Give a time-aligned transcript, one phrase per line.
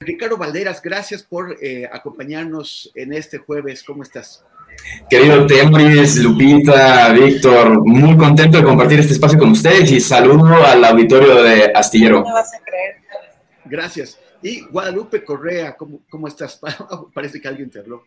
[0.00, 3.82] Ricardo Valderas, gracias por eh, acompañarnos en este jueves.
[3.82, 4.44] ¿Cómo estás?
[5.08, 10.84] Querido Tembris, Lupita, Víctor, muy contento de compartir este espacio con ustedes y saludo al
[10.84, 12.20] auditorio de Astillero.
[12.20, 12.96] No vas a creer.
[13.64, 14.20] Gracias.
[14.42, 16.60] Y Guadalupe Correa, ¿cómo, cómo estás?
[17.14, 18.04] Parece que alguien te habló.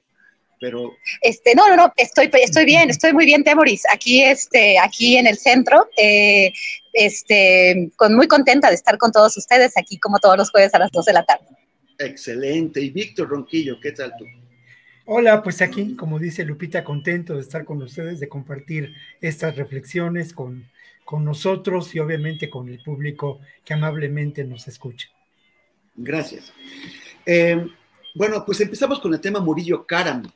[0.60, 0.92] Pero...
[1.22, 3.86] Este, no, no, no, estoy, estoy bien, estoy muy bien, Temoris.
[3.92, 6.54] Aquí, este, aquí en el centro, eh,
[6.94, 10.80] este, con, muy contenta de estar con todos ustedes aquí como todos los jueves a
[10.80, 11.48] las 2 de la tarde.
[12.00, 12.81] Excelente.
[12.81, 14.25] Y Víctor Ronquillo, ¿qué tal tú?
[15.05, 20.33] Hola, pues aquí, como dice Lupita, contento de estar con ustedes, de compartir estas reflexiones
[20.33, 20.65] con,
[21.04, 25.09] con nosotros y obviamente con el público que amablemente nos escucha.
[25.95, 26.54] Gracias.
[27.26, 27.67] Eh,
[28.15, 30.32] bueno, pues empezamos con el tema Murillo Karam.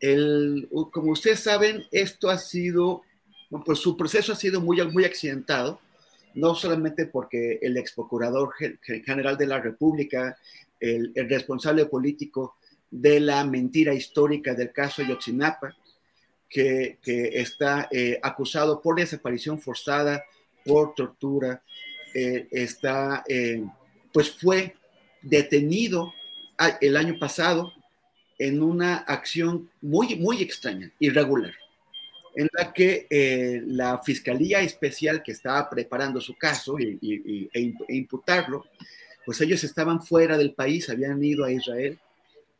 [0.00, 3.02] El, como ustedes saben, esto ha sido,
[3.64, 5.80] pues su proceso ha sido muy, muy accidentado,
[6.34, 8.52] no solamente porque el ex procurador
[9.04, 10.36] general de la República,
[10.80, 12.56] el, el responsable político,
[12.90, 15.76] de la mentira histórica del caso Yotzinapa,
[16.48, 20.24] que, que está eh, acusado por desaparición forzada,
[20.64, 21.60] por tortura,
[22.14, 23.64] eh, está, eh,
[24.12, 24.76] pues fue
[25.20, 26.14] detenido
[26.80, 27.72] el año pasado
[28.38, 31.54] en una acción muy, muy extraña, irregular,
[32.36, 33.08] en la que
[33.66, 38.66] la Fiscalía Especial que estaba preparando su caso y, e, e imputarlo,
[39.24, 41.98] pues ellos estaban fuera del país, habían ido a Israel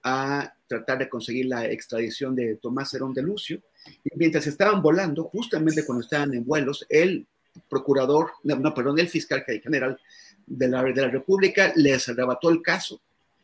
[0.02, 3.60] a tratar de conseguir la extradición de Tomás Herón de Lucio.
[4.04, 7.26] Y mientras estaban volando, justamente cuando estaban en vuelos, el
[7.68, 9.98] procurador, no, perdón, el fiscal general
[10.46, 13.00] de la, de la República les arrebató el caso,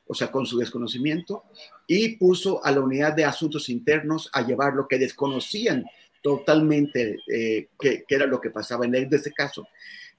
[0.07, 1.45] o sea, con su desconocimiento,
[1.87, 5.85] y puso a la unidad de asuntos internos a llevar lo que desconocían
[6.23, 9.67] totalmente eh, que, era lo que pasaba en, este caso.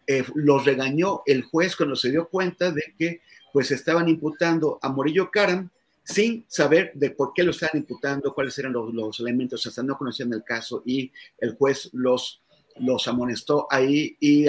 [0.08, 3.22] Eh, los regañó el juez cuando se dio cuenta de que
[3.54, 5.70] pues estaban imputando a Morillo Caram
[6.04, 10.34] sin saber de por qué lo estaban imputando, cuáles eran los, elementos, hasta no conocían
[10.34, 12.42] el caso y el juez los,
[12.78, 14.48] los amonestó ahí y,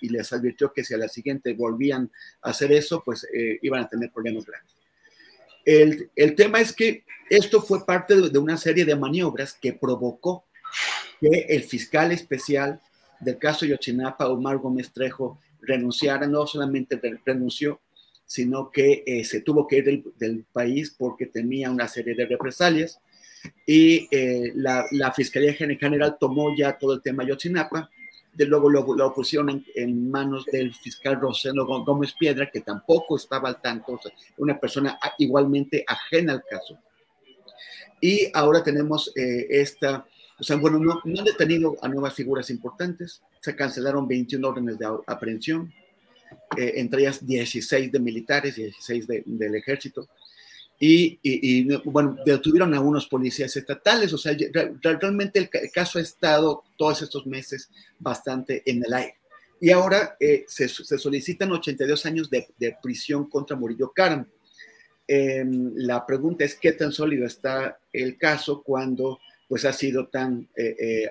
[0.00, 2.10] y, les advirtió que si a la siguiente volvían
[2.42, 4.72] a hacer eso, pues eh, iban a tener problemas grandes.
[5.64, 10.44] El, el, tema es que esto fue parte de, una serie de maniobras que provocó
[11.20, 12.80] que el fiscal especial
[13.24, 17.80] del caso Yochinapa, Omar Gómez Trejo, renunciara, no solamente renunció,
[18.26, 23.00] sino que eh, se tuvo que ir del, país porque temía una serie de represalias
[23.66, 27.90] y eh, la, Fiscalía General tomó ya todo el tema Yotzinapa,
[28.32, 33.48] de luego lo, lo pusieron en, manos del fiscal Rosendo Gómez Piedra, que tampoco estaba
[33.48, 34.00] al tanto,
[34.38, 36.78] una persona igualmente ajena al caso.
[38.00, 40.04] Y ahora tenemos eh, esta,
[40.38, 44.78] o sea, bueno, no, no han detenido a nuevas figuras importantes, se cancelaron 21 órdenes
[44.78, 45.72] de aprehensión,
[46.56, 50.08] eh, entre ellas 16 de militares, 16 del ejército,
[50.86, 54.36] y, bueno, detuvieron a unos policías estatales, o sea,
[54.82, 59.14] realmente el, caso ha estado todos estos meses bastante en el aire.
[59.60, 64.26] Y ahora eh, se, solicitan 82 años de, prisión contra Murillo Karam.
[65.06, 70.48] Em, la pregunta es qué tan sólido está el caso cuando pues ha sido tan,
[70.56, 71.10] eh,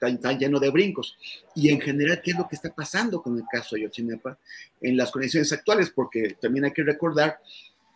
[0.00, 1.16] tan, lleno de brincos.
[1.54, 4.38] Y en general, ¿qué es lo que está pasando con el caso Ayotzinapa
[4.80, 5.90] en las condiciones actuales?
[5.90, 7.40] Porque también hay que recordar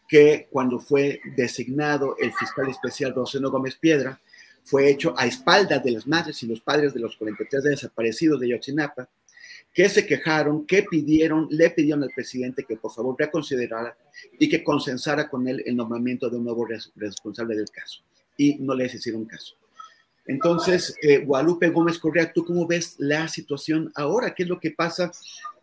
[0.08, 4.20] que cuando fue designado el fiscal especial Rosendo Gómez Piedra,
[4.64, 8.46] fue hecho a espaldas de las madres y los padres de los 43 desaparecidos de
[8.46, 9.08] Ayotzinapa,
[9.72, 13.96] que se quejaron, que pidieron, le pidieron al presidente que por favor reconsiderara
[14.38, 16.66] y que consensara con él el nombramiento de un nuevo
[16.96, 18.02] responsable del caso.
[18.36, 19.56] Y no les hicieron caso.
[20.26, 24.34] Entonces, eh, Guadalupe Gómez Correa, ¿tú cómo ves la situación ahora?
[24.34, 25.10] ¿Qué es lo que pasa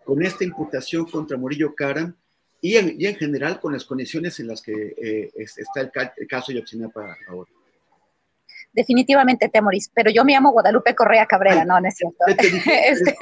[0.04, 2.13] con esta imputación contra Murillo Caram
[2.62, 7.16] y en, general con las condiciones en las que eh, está el, el caso Ayotzinapa
[7.30, 7.50] ahora?
[8.74, 12.18] Definitivamente Temoris, pero yo me llamo Guadalupe Correa Cabrera, no, no es cierto.
[12.27, 13.16] Este,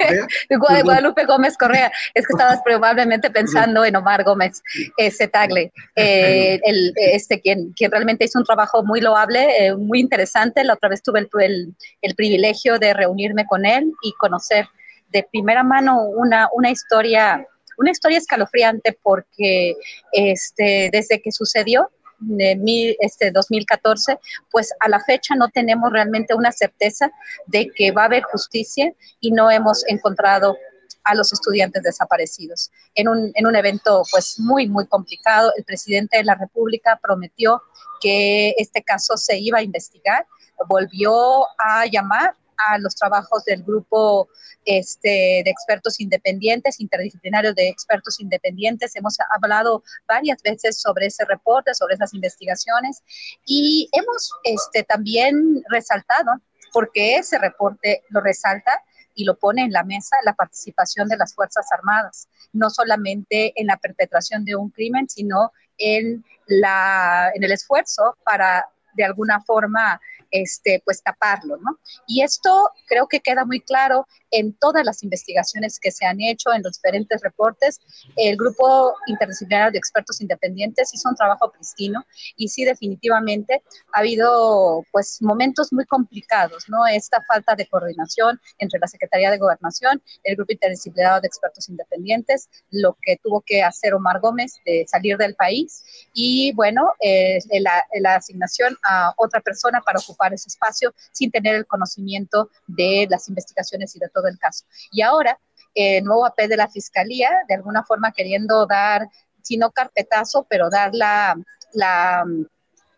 [0.84, 4.62] Guadalupe Gómez Correa, es que estabas probablemente pensando en Omar Gómez,
[4.96, 10.00] ese Tagle, eh, el, este, quien, quien realmente hizo un trabajo muy loable, eh, muy
[10.00, 10.64] interesante.
[10.64, 14.66] La otra vez tuve el, el, privilegio de reunirme con él y conocer
[15.10, 17.46] de primera mano una, una historia
[17.78, 19.76] una historia escalofriante porque
[20.12, 21.88] este, desde que sucedió
[22.20, 24.18] de este 2014,
[24.50, 27.10] pues a la fecha no tenemos realmente una certeza
[27.46, 30.56] de que va a haber justicia y no hemos encontrado
[31.04, 32.70] a los estudiantes desaparecidos.
[32.94, 37.62] En un, en un evento pues muy, muy complicado, el presidente de la República prometió
[38.00, 40.26] que este caso se iba a investigar,
[40.68, 44.28] volvió a llamar a los trabajos del grupo
[44.64, 48.94] este, de expertos independientes, interdisciplinarios de expertos independientes.
[48.96, 53.02] Hemos hablado varias veces sobre ese reporte, sobre esas investigaciones
[53.46, 56.32] y hemos este, también resaltado,
[56.72, 58.82] porque ese reporte lo resalta,
[59.18, 63.66] y lo pone en la mesa la participación de las Fuerzas Armadas, no solamente en
[63.66, 70.00] la perpetración de un crimen, sino en, la, en el esfuerzo para de alguna forma
[70.30, 71.78] este, pues taparlo, ¿no?
[72.06, 76.52] Y esto creo que queda muy claro en todas las investigaciones que se han hecho,
[76.52, 77.80] en los diferentes reportes.
[78.16, 82.04] El grupo interdisciplinario de expertos independientes hizo un trabajo pristino
[82.36, 86.86] y sí, definitivamente ha habido pues momentos muy complicados, ¿no?
[86.86, 92.48] Esta falta de coordinación entre la Secretaría de Gobernación, el grupo interdisciplinario de expertos independientes,
[92.70, 97.84] lo que tuvo que hacer Omar Gómez de salir del país y bueno, eh, la,
[98.00, 103.28] la asignación a otra persona para ocupar ese espacio sin tener el conocimiento de las
[103.28, 104.64] investigaciones y de todo el caso.
[104.90, 105.38] Y ahora,
[105.74, 109.08] el nuevo AP de la Fiscalía, de alguna forma queriendo dar,
[109.42, 111.36] si no carpetazo, pero dar la,
[111.72, 112.24] la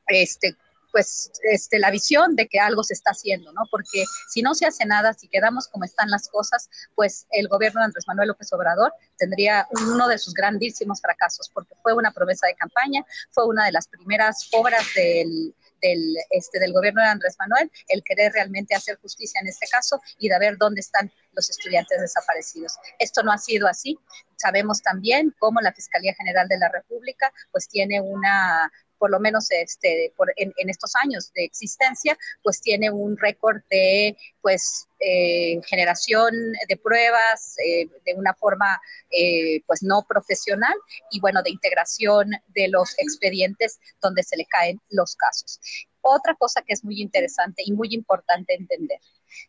[0.07, 0.57] este,
[0.93, 3.63] pues este, la visión de que algo se está haciendo, ¿no?
[3.71, 7.81] Porque si no se hace nada, si quedamos como están las cosas, pues el gobierno
[7.81, 12.47] de Andrés Manuel López Obrador tendría uno de sus grandísimos fracasos, porque fue una promesa
[12.47, 17.37] de campaña, fue una de las primeras obras del, del, este, del gobierno de Andrés
[17.39, 21.49] Manuel, el querer realmente hacer justicia en este caso y de ver dónde están los
[21.51, 22.79] estudiantes desaparecidos.
[22.99, 23.99] Esto no ha sido así.
[24.37, 29.51] Sabemos también cómo la Fiscalía General de la República pues tiene una por lo menos
[29.51, 36.35] este, por, en, estos años de existencia, pues tiene un récord de pues eh, generación
[36.69, 38.79] de pruebas eh, de una forma
[39.11, 40.75] eh, pues no profesional
[41.11, 45.59] y bueno, de integración de los expedientes donde se le caen los casos.
[46.03, 49.01] Otra cosa que es muy interesante y muy importante entender,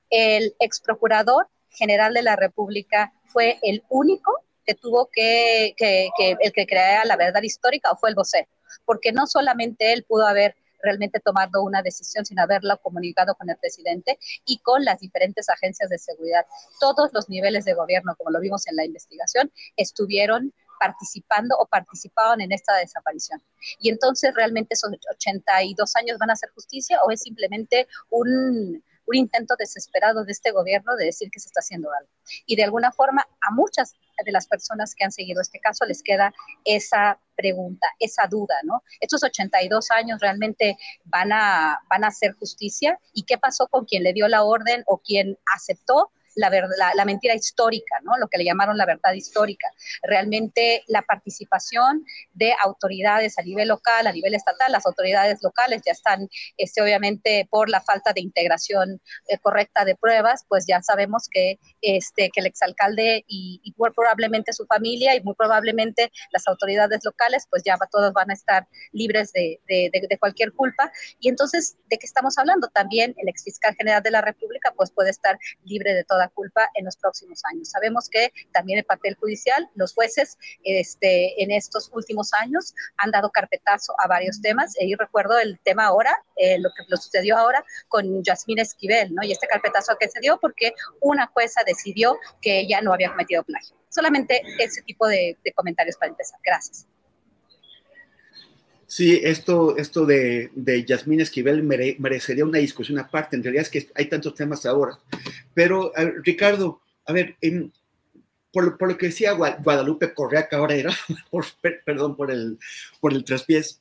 [0.10, 4.32] el ex procurador general de la República fue el único
[4.66, 8.48] que tuvo que, que, que el que crea la verdad histórica o fue el vocero
[8.86, 13.58] porque no solamente él pudo haber realmente tomado una decisión sin haberla comunicado con el
[13.58, 16.46] presidente y con las diferentes agencias de seguridad.
[16.80, 22.42] Todos los niveles de gobierno, como lo vimos en la investigación, estuvieron participando o participaban
[22.42, 23.40] en esta desaparición.
[23.80, 29.16] Y entonces, ¿realmente esos 82 años van a hacer justicia o es simplemente un, un
[29.16, 32.10] intento desesperado de este gobierno de decir que se está haciendo algo.
[32.46, 33.94] Y de alguna forma a muchas
[34.24, 38.84] de las personas que han seguido este caso les queda esa pregunta, esa duda, ¿no?
[39.00, 44.04] Estos 82 años realmente van a, van a hacer justicia y qué pasó con quien
[44.04, 46.50] le dio la orden o quien aceptó la,
[46.96, 48.18] la, mentira histórica, ¿no?
[48.18, 49.68] lo que le llamaron la verdad histórica.
[50.04, 55.92] Realmente la participación de autoridades a nivel local, a nivel estatal, las autoridades locales ya
[55.92, 61.28] están, este, obviamente, por la falta de integración eh, correcta de pruebas, pues ya sabemos
[61.30, 67.02] que, este, que el exalcalde y, y probablemente su familia y muy probablemente las autoridades
[67.04, 70.92] locales, pues ya todos van a estar libres de, de, de, cualquier culpa.
[71.20, 72.68] Y entonces, ¿de qué estamos hablando?
[72.68, 76.86] También el exfiscal general de la República, pues puede estar libre de toda culpa en
[76.86, 77.70] los próximos años.
[77.70, 83.30] Sabemos que también el papel judicial, los jueces este, en estos últimos años han dado
[83.30, 87.64] carpetazo a varios temas, y recuerdo el tema ahora, eh, lo que lo sucedió ahora
[87.88, 89.24] con Yasmín Esquivel, ¿no?
[89.24, 93.44] Y este carpetazo que se dio porque una jueza decidió que ella no había cometido
[93.44, 93.76] plagio.
[93.90, 96.40] Solamente ese tipo de, comentarios para empezar.
[96.44, 96.88] Gracias.
[98.92, 103.38] Sí, esto, esto de, de Yasmín Esquivel merecería una discusión aparte.
[103.38, 105.00] En realidad es que hay tantos temas ahora.
[105.54, 105.94] Pero,
[106.26, 107.38] Ricardo, a ver,
[108.52, 110.94] por, lo que decía Guadalupe Correa Cabrera,
[111.32, 111.46] por,
[111.86, 112.60] perdón por el,
[113.00, 113.80] por el traspiés,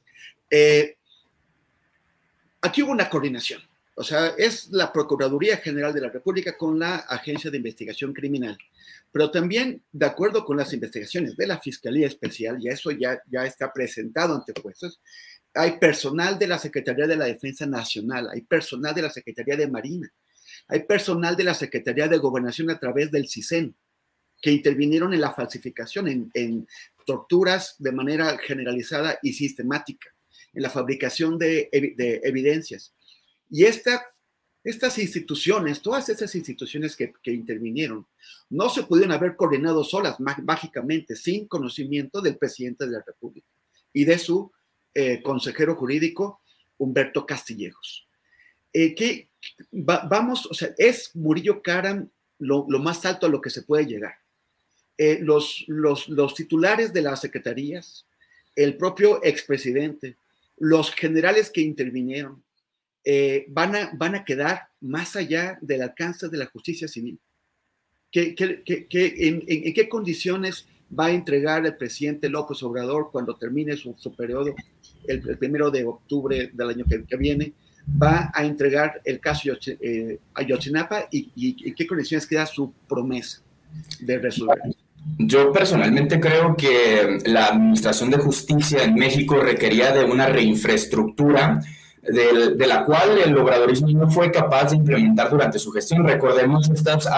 [0.48, 0.96] eh,
[2.60, 3.62] aquí hubo una coordinación.
[4.00, 8.56] O sea, es la Procuraduría General de la República con la Agencia de Investigación Criminal.
[9.12, 13.44] Pero también, de acuerdo con las investigaciones de la Fiscalía Especial, y eso ya, ya
[13.44, 15.00] está presentado ante jueces,
[15.52, 19.68] hay personal de la Secretaría de la Defensa Nacional, hay personal de la Secretaría de
[19.68, 20.10] Marina,
[20.68, 23.76] hay personal de la Secretaría de Gobernación a través del CISEN,
[24.40, 26.66] que intervinieron en la falsificación, en,
[27.04, 30.08] torturas de manera generalizada y sistemática,
[30.54, 32.94] en la fabricación de evidencias.
[33.50, 34.06] Y esta,
[34.62, 38.06] estas instituciones, todas esas instituciones que, intervinieron,
[38.48, 43.48] no se pudieron haber coordinado solas mágicamente, sin conocimiento del presidente de la República
[43.92, 44.52] y de su
[44.94, 46.42] eh, consejero jurídico,
[46.78, 48.06] Humberto Castillejos.
[48.72, 49.30] Eh, que
[49.72, 54.14] vamos, o sea, es Murillo Caram lo, más alto a lo que se puede llegar.
[54.96, 58.06] Eh, los, los, los titulares de las secretarías,
[58.54, 60.16] el propio expresidente,
[60.58, 62.44] los generales que intervinieron,
[63.04, 67.18] eh, van, a, van a quedar más allá del alcance de la justicia civil.
[68.10, 70.66] ¿Qué, en, qué condiciones
[70.98, 74.54] va a entregar el presidente López Obrador cuando termine su, periodo,
[75.06, 77.52] el, primero de octubre del año que, viene?
[78.00, 82.72] Va a entregar el caso eh, a Yotzinapa y, y en qué condiciones queda su
[82.88, 83.40] promesa
[84.00, 84.58] de resolver.
[85.18, 91.60] Yo personalmente creo que la Administración de Justicia en México requería de una reinfraestructura
[92.02, 96.06] de, la cual el obradorismo no fue capaz de implementar durante su gestión.
[96.06, 97.08] Recordemos estas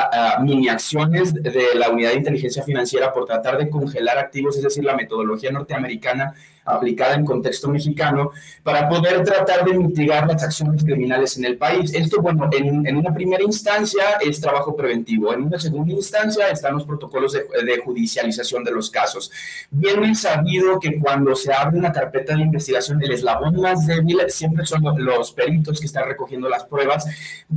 [0.41, 4.85] mini acciones de la Unidad de Inteligencia Financiera por tratar de congelar activos, es decir,
[4.85, 8.31] la metodología norteamericana aplicada en contexto mexicano
[8.63, 11.93] para poder tratar de mitigar las acciones criminales en el país.
[11.95, 16.75] Esto, bueno, en, en una primera instancia es trabajo preventivo, en una segunda instancia están
[16.75, 19.31] los protocolos de, de judicialización de los casos.
[19.71, 24.65] Bien sabido que cuando se abre una carpeta de investigación, el eslabón más débil siempre
[24.67, 27.07] son los peritos que están recogiendo las pruebas,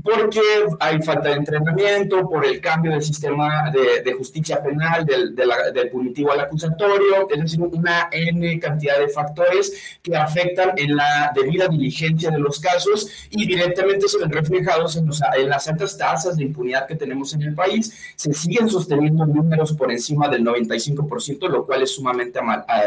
[0.03, 0.41] porque
[0.79, 5.89] hay falta de entrenamiento, por el cambio del sistema de, de justicia penal, del, del
[5.89, 11.67] punitivo al acusatorio, es decir, una N cantidad de factores que afectan en la debida
[11.67, 15.09] diligencia de los casos y directamente se ven reflejados en,
[15.49, 17.93] las altas tasas de impunidad que tenemos en el país.
[18.15, 22.39] Se siguen sosteniendo números por encima del 95%, lo cual es sumamente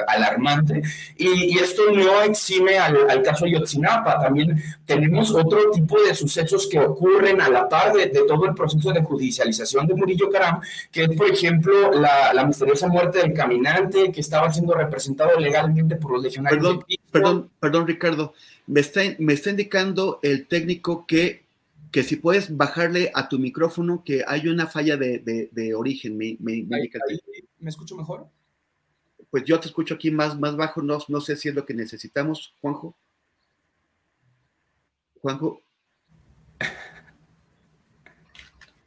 [0.06, 0.82] alarmante.
[1.16, 4.20] Y, esto no exime al, caso Ayotzinapa.
[4.20, 8.92] También tenemos otro tipo de sucesos que ocurren a la par de, todo el proceso
[8.92, 10.60] de judicialización de Murillo Caram,
[10.90, 15.96] que es, por ejemplo, la, la misteriosa muerte del caminante que estaba siendo representado legalmente
[15.98, 16.62] por los legionarios.
[16.62, 18.34] Perdón, perdón, perdón, Ricardo.
[18.66, 21.44] Me está, me está indicando el técnico que,
[21.90, 26.16] que si puedes bajarle a tu micrófono que hay una falla de, de, origen.
[26.16, 28.28] Me, me, me, escucho mejor?
[29.30, 31.74] Pues yo te escucho aquí más, más bajo, no, no sé si es lo que
[31.74, 32.96] necesitamos, Juanjo.
[35.20, 35.62] Juanjo.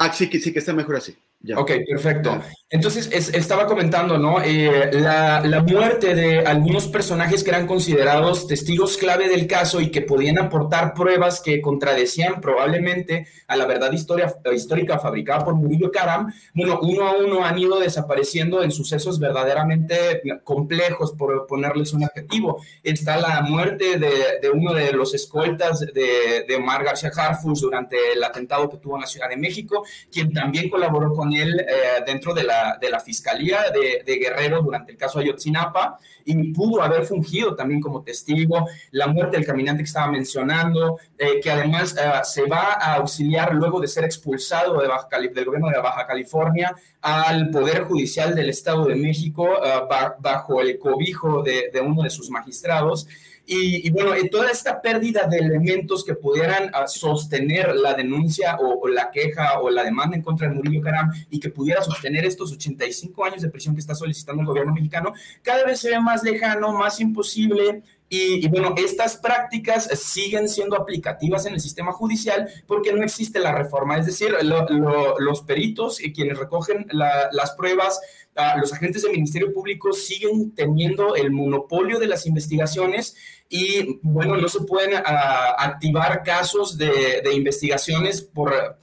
[0.03, 1.15] Ah, sí, sí, que está mejor así.
[1.55, 2.41] Ok, perfecto.
[2.73, 4.41] Entonces, estaba comentando, ¿no?
[4.41, 10.01] Eh, la, muerte de algunos personajes que eran considerados testigos clave del caso y que
[10.01, 16.79] podían aportar pruebas que contradecían probablemente a la verdad histórica fabricada por Murillo Karam, bueno,
[16.81, 22.63] uno a uno han ido desapareciendo en sucesos verdaderamente complejos, por ponerles un adjetivo.
[22.83, 27.97] Está la muerte de, de uno de los escoltas de, de Omar García Harfus durante
[28.13, 32.01] el atentado que tuvo en la Ciudad de México, quien también colaboró con él eh,
[32.05, 37.05] dentro de la de la Fiscalía de, Guerrero durante el caso Ayotzinapa y pudo haber
[37.05, 42.11] fungido también como testigo la muerte del caminante que estaba mencionando, eh, que además eh,
[42.23, 46.75] se va a auxiliar luego de ser expulsado de Baja del gobierno de Baja California
[47.01, 49.81] al Poder Judicial del Estado de México eh,
[50.19, 53.07] bajo el cobijo de, de uno de sus magistrados.
[53.53, 59.11] Y, bueno, toda esta pérdida de elementos que pudieran ah, sostener la denuncia o, la
[59.11, 63.25] queja o la demanda en contra de Murillo Caram y que pudiera sostener estos 85
[63.25, 66.71] años de prisión que está solicitando el gobierno mexicano, cada vez se ve más lejano,
[66.71, 73.05] más imposible Y, bueno, estas prácticas siguen siendo aplicativas en el sistema judicial porque no
[73.05, 73.97] existe la reforma.
[73.97, 78.01] Es decir, los peritos y quienes recogen las pruebas,
[78.35, 83.15] ah, los agentes del Ministerio Público siguen teniendo el monopolio de las investigaciones
[83.47, 88.77] y bueno, no se pueden ah, activar casos de, investigaciones por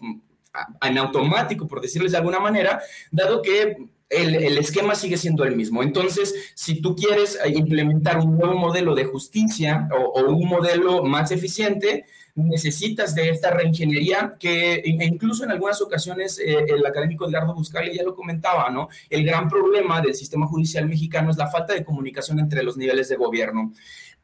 [0.81, 2.81] en automático, por decirles de alguna manera,
[3.11, 3.77] dado que
[4.11, 5.83] el, esquema sigue siendo el mismo.
[5.83, 11.31] Entonces, si tú quieres eh, implementar un nuevo modelo de justicia o, un modelo más
[11.31, 17.55] eficiente, necesitas de esta reingeniería que e incluso en algunas ocasiones eh, el académico Edgardo
[17.55, 18.89] Buscali ya lo comentaba, ¿no?
[19.11, 23.09] El gran problema del sistema judicial mexicano es la falta de comunicación entre los niveles
[23.09, 23.73] de gobierno.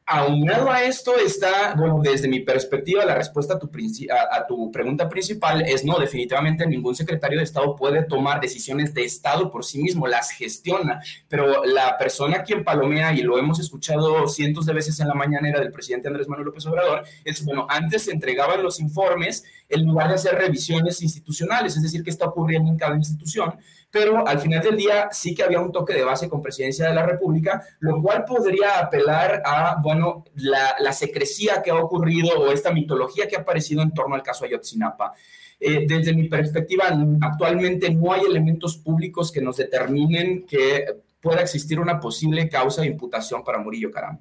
[0.06, 3.70] Aunado a esto está, bueno, desde mi perspectiva, la respuesta a tu,
[4.10, 9.02] a, tu, pregunta principal es no, definitivamente ningún secretario de Estado puede tomar decisiones de
[9.02, 14.28] Estado por sí mismo, las gestiona, pero la persona quien palomea, y lo hemos escuchado
[14.28, 18.02] cientos de veces en la mañanera del presidente Andrés Manuel López Obrador, es, bueno, antes
[18.02, 22.70] se entregaban los informes en lugar de hacer revisiones institucionales, es decir, qué está ocurriendo
[22.70, 23.54] en cada institución,
[23.94, 26.94] pero al final del día sí que había un toque de base con presidencia de
[26.96, 32.50] la República, lo cual podría apelar a, bueno, la, la secrecía que ha ocurrido o
[32.50, 35.12] esta mitología que ha aparecido en torno al caso Ayotzinapa.
[35.60, 36.86] Eh, desde mi perspectiva,
[37.20, 40.86] actualmente no hay elementos públicos que nos determinen que
[41.20, 44.18] pueda existir una posible causa de imputación para Murillo Caram.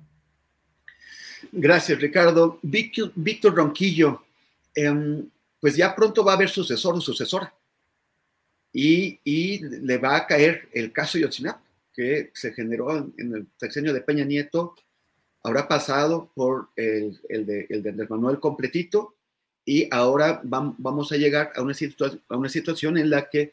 [1.51, 2.59] Gracias, Ricardo.
[2.61, 4.21] Víctor, Ronquillo,
[4.75, 5.27] em,
[5.59, 7.51] pues ya pronto va a haber sucesor o sucesora
[8.73, 11.61] y, le va a caer el caso Yotzinap,
[11.93, 14.75] que se generó en, el sexenio de Peña Nieto,
[15.43, 19.15] habrá pasado por el, de, el Manuel completito
[19.63, 21.73] y ahora vamos a llegar a una,
[22.49, 23.51] situación en la que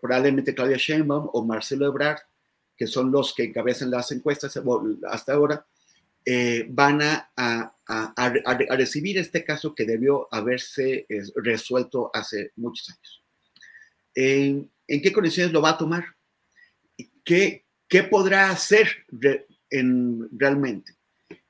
[0.00, 2.20] probablemente Claudia Sheinbaum o Marcelo Ebrard,
[2.76, 4.56] que son los que encabezan las encuestas
[5.08, 5.66] hasta ahora,
[6.24, 7.72] eh, van a,
[8.70, 13.23] recibir este caso que debió haberse eh, resuelto hace muchos años
[14.14, 16.04] en, qué condiciones lo va a tomar,
[17.24, 18.88] qué, qué podrá hacer
[19.70, 20.94] en, realmente.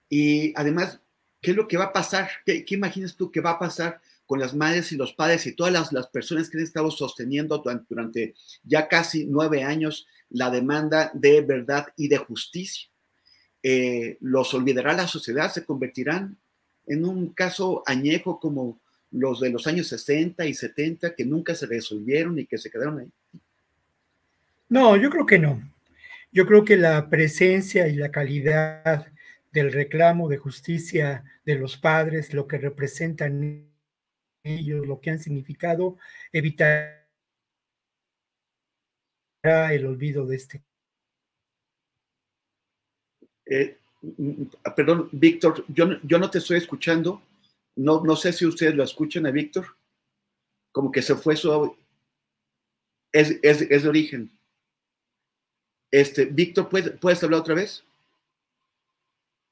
[0.09, 1.01] Y además,
[1.41, 2.31] ¿qué es lo que va a pasar?
[2.45, 5.73] ¿Qué, imaginas tú que va a pasar con las madres y los padres y todas
[5.73, 11.43] las, las personas que han estado sosteniendo durante, ya casi nueve años la demanda de
[11.43, 12.89] verdad y de justicia?
[13.63, 15.53] Eh, ¿Los olvidará la sociedad?
[15.53, 16.39] ¿Se convertirán
[16.87, 18.81] en un caso añejo como
[19.15, 22.99] los de los años 60 y 70 que nunca se resolvieron y que se quedaron
[23.01, 23.41] ahí?
[24.69, 25.63] No, yo creo que no.
[26.33, 29.07] Yo creo que la presencia y la calidad
[29.53, 33.71] del reclamo de justicia de los padres, lo que representan
[34.43, 35.97] ellos, lo que han significado,
[36.33, 37.07] evitará
[39.45, 40.63] el olvido de este.
[43.47, 43.79] Eh,
[44.75, 47.23] perdón, Víctor, yo, yo no te estoy escuchando.
[47.77, 49.67] No, no sé si ustedes lo escuchan a Víctor,
[50.73, 51.77] como que se fue su...
[53.13, 54.31] Es, es, de origen.
[55.91, 57.85] Este, Víctor, ¿puedes, hablar otra vez?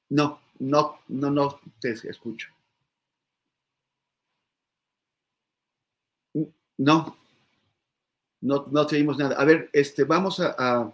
[0.09, 2.49] No, no, no, no te escucho.
[6.79, 7.17] No,
[8.41, 9.37] no, no te nada.
[9.37, 10.93] A ver, este, vamos a.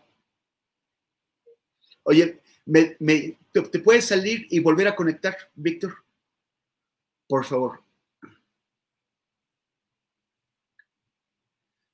[2.02, 5.94] Oye, me, te, puedes salir y volver a conectar, Víctor?
[7.28, 7.80] Por favor.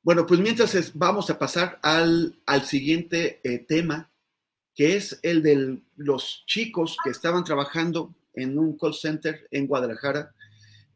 [0.02, 4.10] Bueno, pues mientras vamos a pasar al, siguiente eh, tema,
[4.74, 10.34] que es el de los chicos que estaban trabajando en un call center en Guadalajara.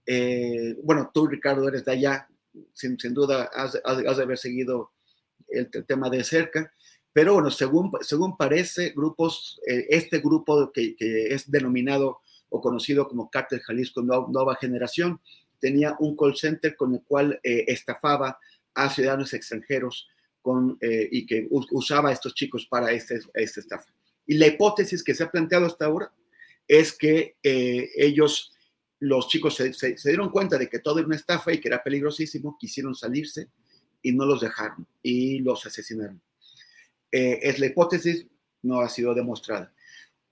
[0.05, 2.29] Eh, bueno, tú, Ricardo, eres de allá,
[2.75, 4.93] sin, duda has, de haber seguido
[5.49, 6.73] el, tema de cerca,
[7.13, 13.09] pero bueno, según, según parece, grupos, eh, este grupo que, que es denominado o conocido
[13.09, 15.21] como Cártel Jalisco Nueva Generación,
[15.59, 18.39] tenía un call center con el cual eh, estafaba
[18.75, 20.09] a ciudadanos extranjeros
[20.81, 23.93] eh, y que usaba a estos chicos para este, esta estafa.
[24.27, 26.13] Y la hipótesis que se ha planteado hasta ahora
[26.67, 28.53] es que eh, ellos,
[29.01, 31.83] los chicos, se, se, dieron cuenta de que todo era una estafa y que era
[31.83, 33.49] peligrosísimo, quisieron salirse
[34.03, 36.21] y no los dejaron y los asesinaron.
[37.11, 38.27] es la hipótesis,
[38.63, 39.73] no ha sido demostrada.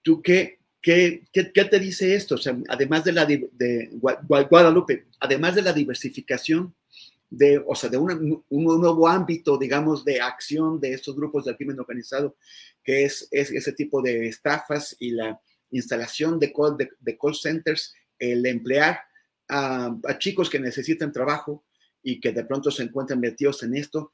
[0.02, 2.36] ¿Tú qué ¿Qué, te dice esto?
[2.36, 6.76] O sea, además de la de Guadalupe, además de la diversificación
[7.28, 11.80] de, o sea, de un nuevo ámbito, digamos, de acción de estos grupos del crimen
[11.80, 12.36] organizado,
[12.84, 15.40] que es, ese tipo de estafas y la
[15.72, 19.00] instalación de call, de, call centers, el emplear
[19.48, 21.64] a, chicos que necesitan trabajo
[22.00, 24.12] y que de pronto se encuentran metidos en esto.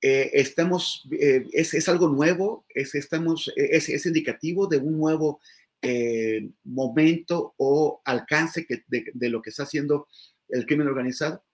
[0.00, 5.40] Eh, estamos, eh, es, algo nuevo, es, estamos, es, es indicativo de un nuevo
[5.82, 10.08] eh, momento o alcance de, lo que está haciendo
[10.48, 11.44] el crimen organizado?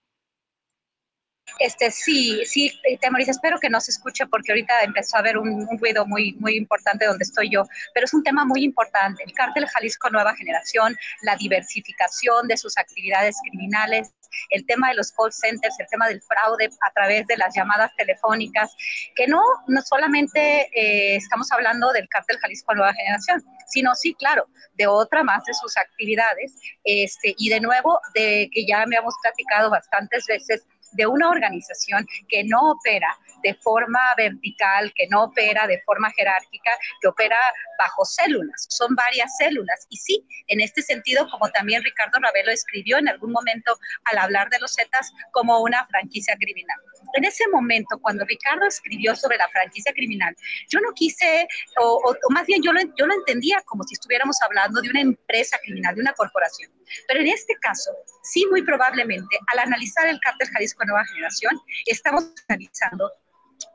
[1.59, 5.67] Este, sí, sí, Temoris, espero que no se escuche porque ahorita empezó a haber un,
[5.79, 9.23] ruido muy, muy importante donde estoy yo, pero es un tema muy importante.
[9.23, 14.11] El cártel Jalisco Nueva Generación, la diversificación de sus actividades criminales,
[14.49, 17.91] el tema de los call centers, el tema del fraude a través de las llamadas
[17.95, 18.75] telefónicas,
[19.15, 24.47] que no, no solamente eh, estamos hablando del cártel Jalisco Nueva Generación, sino sí, claro,
[24.73, 26.53] de otra más de sus actividades,
[26.83, 32.07] este, y de nuevo, de que ya me hemos platicado bastantes veces, de una organización
[32.27, 36.71] que no opera de forma vertical, que no opera de forma jerárquica,
[37.01, 37.37] que opera
[37.77, 38.65] bajo células.
[38.69, 39.85] Son varias células.
[39.89, 44.49] Y sí, en este sentido, como también Ricardo Ravelo escribió en algún momento al hablar
[44.49, 46.77] de los Zetas, como una franquicia criminal.
[47.15, 50.35] En ese momento, cuando Ricardo escribió sobre la franquicia criminal,
[50.69, 51.47] yo no quise,
[51.81, 55.57] o, más bien yo lo, yo lo entendía como si estuviéramos hablando de una empresa
[55.63, 56.71] criminal, de una corporación.
[57.07, 57.91] Pero en este caso,
[58.23, 63.09] sí, muy probablemente, al analizar el cártel Jalisco Nueva Generación, estamos analizando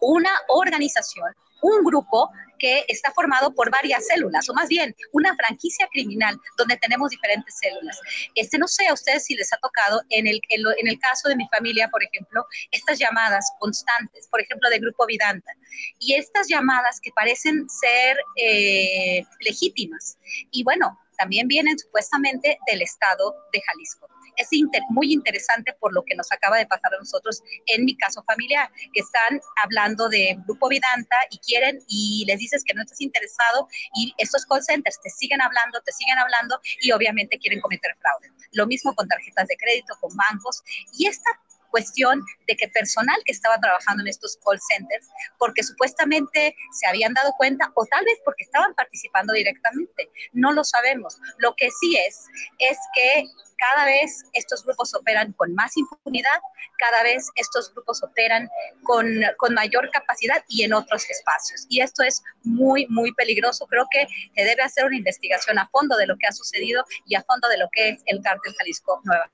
[0.01, 5.89] una organización, un grupo que está formado por varias células, o más bien una franquicia
[5.91, 7.99] criminal donde tenemos diferentes células.
[8.35, 11.37] Este, no sé a ustedes si les ha tocado, en el, en, el caso de
[11.37, 15.53] mi familia, por ejemplo, estas llamadas constantes, por ejemplo, de Grupo Vidanta,
[15.99, 20.19] y estas llamadas que parecen ser eh, legítimas.
[20.51, 24.49] Y bueno, también vienen supuestamente del estado de Jalisco es
[24.91, 28.71] muy interesante por lo que nos acaba de pasar a nosotros en mi caso familiar,
[28.93, 33.69] que están hablando de Grupo Vidanta y quieren y les dices que no estás interesado
[33.95, 38.31] y estos call centers te siguen hablando, te siguen hablando y obviamente quieren cometer fraude.
[38.53, 40.63] Lo mismo con tarjetas de crédito, con bancos
[40.99, 41.31] y esta
[41.71, 47.15] cuestión de que personal que estaba trabajando en estos call centers, porque supuestamente se habían
[47.15, 51.19] dado cuenta o tal vez porque estaban participando directamente, no lo sabemos.
[51.39, 52.27] Lo que sí es,
[52.59, 53.25] es que
[53.61, 56.41] cada vez estos grupos operan con más impunidad,
[56.79, 58.49] cada vez estos grupos operan
[58.85, 59.07] con,
[59.37, 61.67] con, mayor capacidad y en otros espacios.
[61.69, 63.67] Y esto es muy, muy peligroso.
[63.67, 67.15] Creo que se debe hacer una investigación a fondo de lo que ha sucedido y
[67.15, 69.31] a fondo de lo que es el cártel Jalisco Nueva.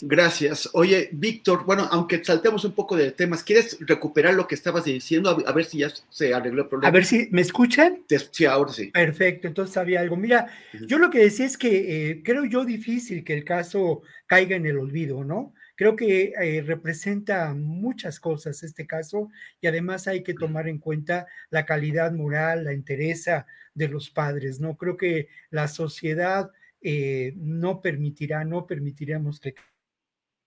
[0.00, 0.70] Gracias.
[0.74, 5.36] Oye, Víctor, bueno, aunque saltemos un poco de temas, ¿quieres recuperar lo que estabas diciendo?
[5.44, 6.88] A ver si ya se arregló el problema.
[6.88, 8.04] A ver si me escuchan.
[8.30, 8.90] Sí, ahora sí.
[8.92, 10.16] Perfecto, entonces había algo.
[10.16, 10.46] Mira,
[10.86, 14.66] yo lo que decía es que eh, creo yo difícil que el caso caiga en
[14.66, 15.52] el olvido, ¿no?
[15.74, 19.30] Creo que eh, representa muchas cosas este caso
[19.60, 24.60] y además hay que tomar en cuenta la calidad moral, la entereza de los padres,
[24.60, 24.76] ¿no?
[24.76, 29.54] Creo que la sociedad eh, no permitirá, no permitiremos que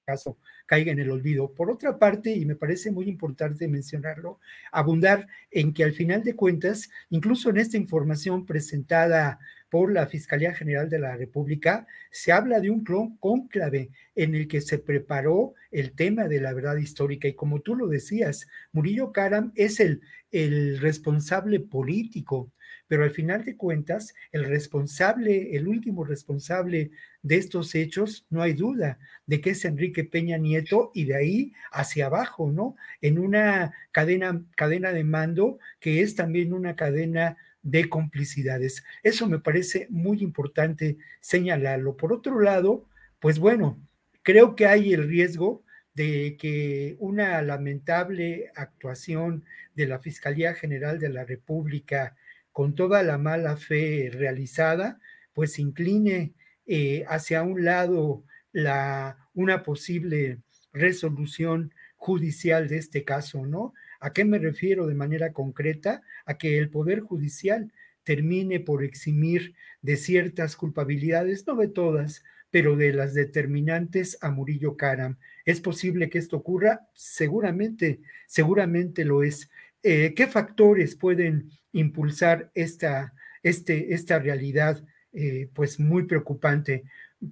[0.06, 1.54] caso caiga en el olvido.
[1.54, 4.40] Por otra parte, y me parece muy importante mencionarlo,
[4.72, 10.54] abundar en que al final de cuentas, incluso en esta información presentada por la Fiscalía
[10.54, 12.84] General de la República, se habla de un
[13.20, 17.30] cónclave en el que se preparó el tema de la verdad histórica.
[17.30, 22.52] Y como tú lo decías, Murillo Karam es el, el responsable político
[22.92, 28.52] pero al final de cuentas, el responsable, el último responsable de estos hechos, no hay
[28.52, 32.76] duda de que es Enrique Peña Nieto y de ahí hacia abajo, ¿no?
[33.00, 38.84] En una cadena, cadena de mando que es también una cadena de complicidades.
[39.04, 41.96] Eso me parece muy importante señalarlo.
[41.96, 42.90] Por otro lado,
[43.22, 43.80] pues bueno,
[44.22, 51.08] creo que hay el riesgo de que una lamentable actuación de la Fiscalía General de
[51.08, 52.18] la República
[52.52, 55.00] con toda la mala fe realizada,
[55.34, 56.34] pues incline
[56.66, 60.40] eh, hacia un lado la, una posible
[60.74, 63.74] resolución judicial de este caso, ¿no?
[64.00, 66.02] ¿A qué me refiero de manera concreta?
[66.26, 67.72] A que el Poder Judicial
[68.04, 74.76] termine por eximir de ciertas culpabilidades, no de todas, pero de las determinantes a Murillo
[74.76, 75.18] Karam.
[75.46, 76.88] ¿Es posible que esto ocurra?
[76.94, 79.50] Seguramente, seguramente lo es.
[79.84, 86.84] Eh, ¿Qué factores pueden impulsar esta, este, esta realidad eh, pues muy preocupante.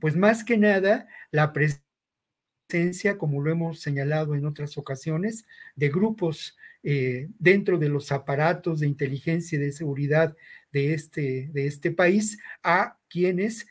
[0.01, 6.57] Pues más que nada la presencia, como lo hemos señalado en otras ocasiones, de grupos
[6.83, 10.35] eh, dentro de los aparatos de inteligencia y de seguridad
[10.71, 13.65] de este, de este país a quienes,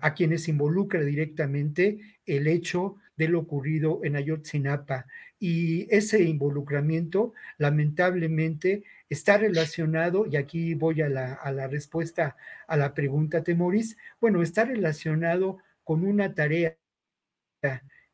[0.00, 5.06] a quienes involucra directamente el hecho de lo ocurrido en Ayotzinapa.
[5.38, 12.76] Y ese involucramiento, lamentablemente, está relacionado, y aquí voy a la, a la respuesta a
[12.76, 16.76] la pregunta, Temoris, bueno, está relacionado con una tarea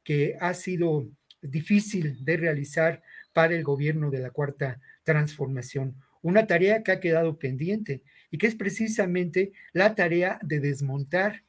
[0.04, 1.08] que ha sido
[1.40, 5.96] difícil de realizar para el gobierno de la cuarta transformación.
[6.22, 11.42] Una tarea que ha quedado pendiente y que es precisamente la tarea de desmontar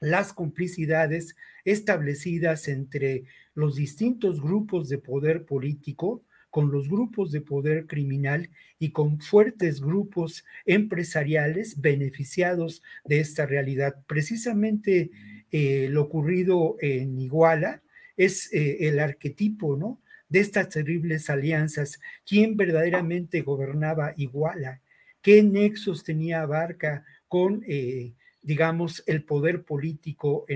[0.00, 7.86] las complicidades establecidas entre los distintos grupos de poder político, con los grupos de poder
[7.86, 13.96] criminal y con fuertes grupos empresariales beneficiados de esta realidad.
[14.06, 15.10] Precisamente
[15.50, 17.82] eh, lo ocurrido en Iguala
[18.16, 20.00] es eh, el arquetipo, ¿no?
[20.28, 22.00] De estas terribles alianzas.
[22.26, 24.80] ¿Quién verdaderamente gobernaba Iguala?
[25.22, 28.12] ¿Qué nexos tenía Barca con eh,
[28.48, 30.46] digamos, el poder político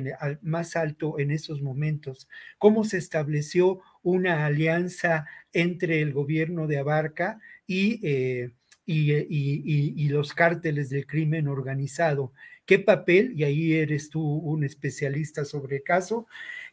[0.40, 2.26] más alto en esos momentos,
[2.56, 8.52] cómo se estableció una alianza entre el gobierno de Abarca y, eh,
[8.86, 12.32] y, y, y, los cárteles del crimen organizado.
[12.64, 16.26] ¿Qué papel, y ahí eres tú un especialista sobre el caso,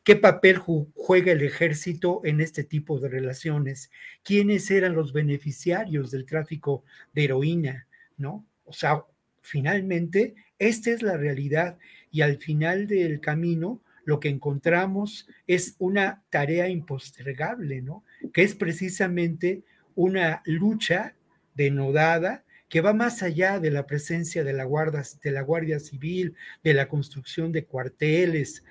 [0.05, 3.91] qué papel juega el ejército en este tipo de relaciones?
[4.23, 7.87] ¿Quiénes eran los beneficiarios del tráfico de heroína?
[8.15, 8.45] ¿No?
[8.63, 9.03] O sea,
[9.41, 11.77] finalmente esta es la realidad
[12.11, 18.03] y al final del camino lo que encontramos es una tarea impostergable, ¿no?
[18.33, 19.63] Que es precisamente
[19.95, 21.15] una lucha
[21.55, 26.35] denodada que va más allá de la presencia de la, guardia, de la Guardia Civil,
[26.63, 28.63] de la construcción de cuarteles,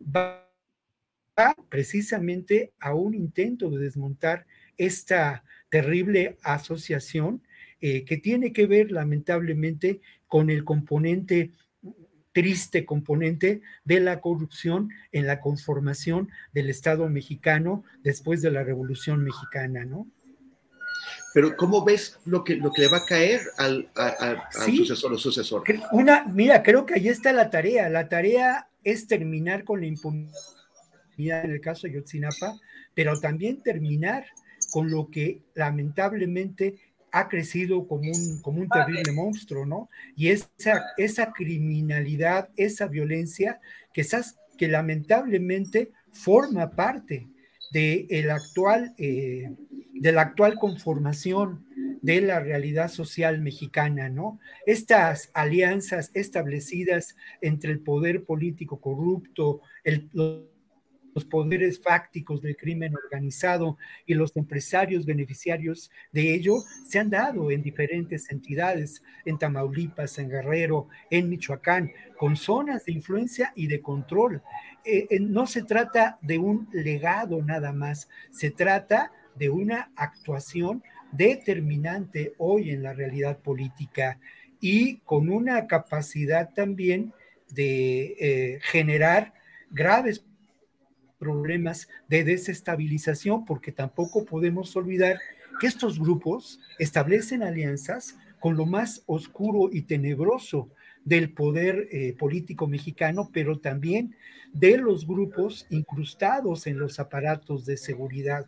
[0.00, 0.46] va
[1.68, 7.42] precisamente a un intento de desmontar esta terrible asociación
[7.80, 11.52] eh, que tiene que ver lamentablemente con el componente
[12.36, 19.24] triste componente de la corrupción en la conformación del Estado mexicano después de la Revolución
[19.24, 20.06] Mexicana, ¿no?
[21.32, 23.88] Pero ¿cómo ves lo que, lo que le va a caer al,
[24.50, 25.64] sucesor o sucesor?
[25.92, 27.88] Una, mira, creo que ahí está la tarea.
[27.88, 32.58] La tarea es terminar con la impunidad en el caso de Yotzinapa,
[32.92, 34.26] pero también terminar
[34.72, 36.76] con lo que lamentablemente
[37.16, 39.88] ha crecido como un, como un terrible monstruo, ¿no?
[40.16, 43.58] Y esa, esa criminalidad, esa violencia
[43.94, 47.26] que, esas, que lamentablemente forma parte
[47.72, 49.50] de, el actual, eh,
[49.94, 51.64] de la actual conformación
[52.02, 54.38] de la realidad social mexicana, ¿no?
[54.66, 60.10] Estas alianzas establecidas entre el poder político corrupto, el,
[61.16, 67.50] los poderes fácticos del crimen organizado y los empresarios beneficiarios de ello se han dado
[67.50, 73.80] en diferentes entidades, en Tamaulipas, en Guerrero, en Michoacán, con zonas de influencia y de
[73.80, 74.42] control.
[74.84, 80.82] Eh, eh, no se trata de un legado nada más, se trata de una actuación
[81.12, 84.18] determinante hoy en la realidad política
[84.60, 87.14] y con una capacidad también
[87.48, 89.32] de eh, generar
[89.70, 90.22] graves
[91.18, 95.18] problemas de desestabilización, porque tampoco podemos olvidar
[95.60, 100.70] que estos grupos establecen alianzas con lo más oscuro y tenebroso
[101.04, 104.16] del poder eh, político mexicano, pero también
[104.52, 108.46] de los grupos incrustados en los aparatos de seguridad.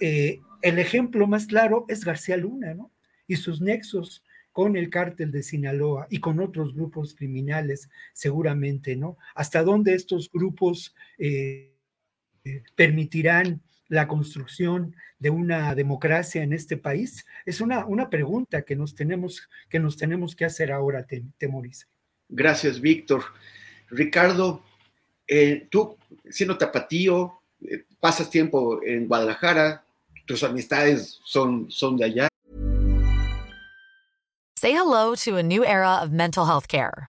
[0.00, 2.90] Eh, el ejemplo más claro es García Luna, ¿no?
[3.26, 9.16] Y sus nexos con el cártel de Sinaloa y con otros grupos criminales, seguramente, ¿no?
[9.34, 11.71] Hasta dónde estos grupos eh,
[12.74, 17.26] permitirán la construcción de una democracia en este país?
[17.44, 21.06] Es una, una pregunta que nos, tenemos, que nos tenemos que hacer ahora,
[21.38, 21.88] Temoris.
[22.28, 23.22] Gracias, Víctor.
[23.90, 24.62] Ricardo,
[25.28, 25.96] eh, tú,
[26.30, 29.84] siendo tapatío, eh, pasas tiempo en Guadalajara,
[30.26, 32.28] tus amistades son, son de allá.
[34.58, 37.08] Say hello to a new era of mental health care.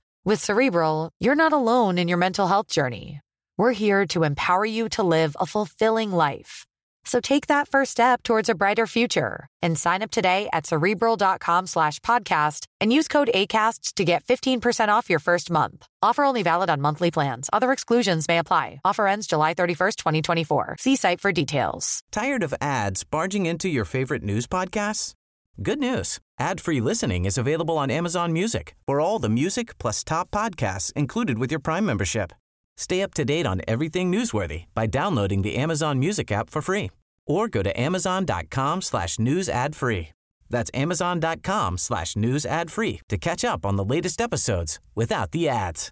[0.23, 3.21] With Cerebral, you're not alone in your mental health journey.
[3.57, 6.67] We're here to empower you to live a fulfilling life.
[7.05, 11.65] So take that first step towards a brighter future and sign up today at cerebral.com
[11.65, 15.87] slash podcast and use code ACasts to get 15% off your first month.
[16.03, 17.49] Offer only valid on monthly plans.
[17.51, 18.79] Other exclusions may apply.
[18.85, 20.75] Offer ends July 31st, 2024.
[20.77, 22.03] See site for details.
[22.11, 25.15] Tired of ads barging into your favorite news podcasts?
[25.63, 26.19] Good news.
[26.41, 31.37] Ad-free listening is available on Amazon Music for all the music plus top podcasts included
[31.37, 32.33] with your Prime membership.
[32.77, 36.89] Stay up to date on everything newsworthy by downloading the Amazon Music app for free
[37.27, 40.09] or go to amazon.com slash news ad free.
[40.49, 45.47] That's amazon.com slash news ad free to catch up on the latest episodes without the
[45.47, 45.91] ads.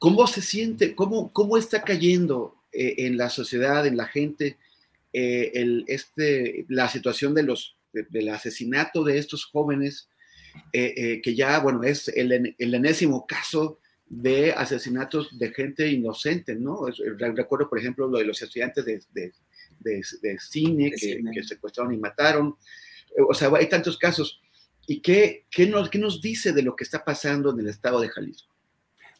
[0.00, 0.96] ¿Cómo se siente?
[0.96, 4.58] ¿Cómo, cómo está cayendo eh, en la sociedad, en la gente,
[5.12, 10.08] eh, el, este, la situación de los, del asesinato de estos jóvenes,
[10.72, 16.86] eh, que ya, bueno, es el, el enésimo caso de asesinatos de gente inocente, ¿no?
[17.18, 19.32] Recuerdo, por ejemplo, lo de los estudiantes de,
[19.80, 22.56] de, cine, que, secuestraron y mataron.
[23.28, 24.40] O sea, hay tantos casos.
[24.86, 28.00] ¿Y qué, qué, nos, qué nos dice de lo que está pasando en el estado
[28.00, 28.54] de Jalisco?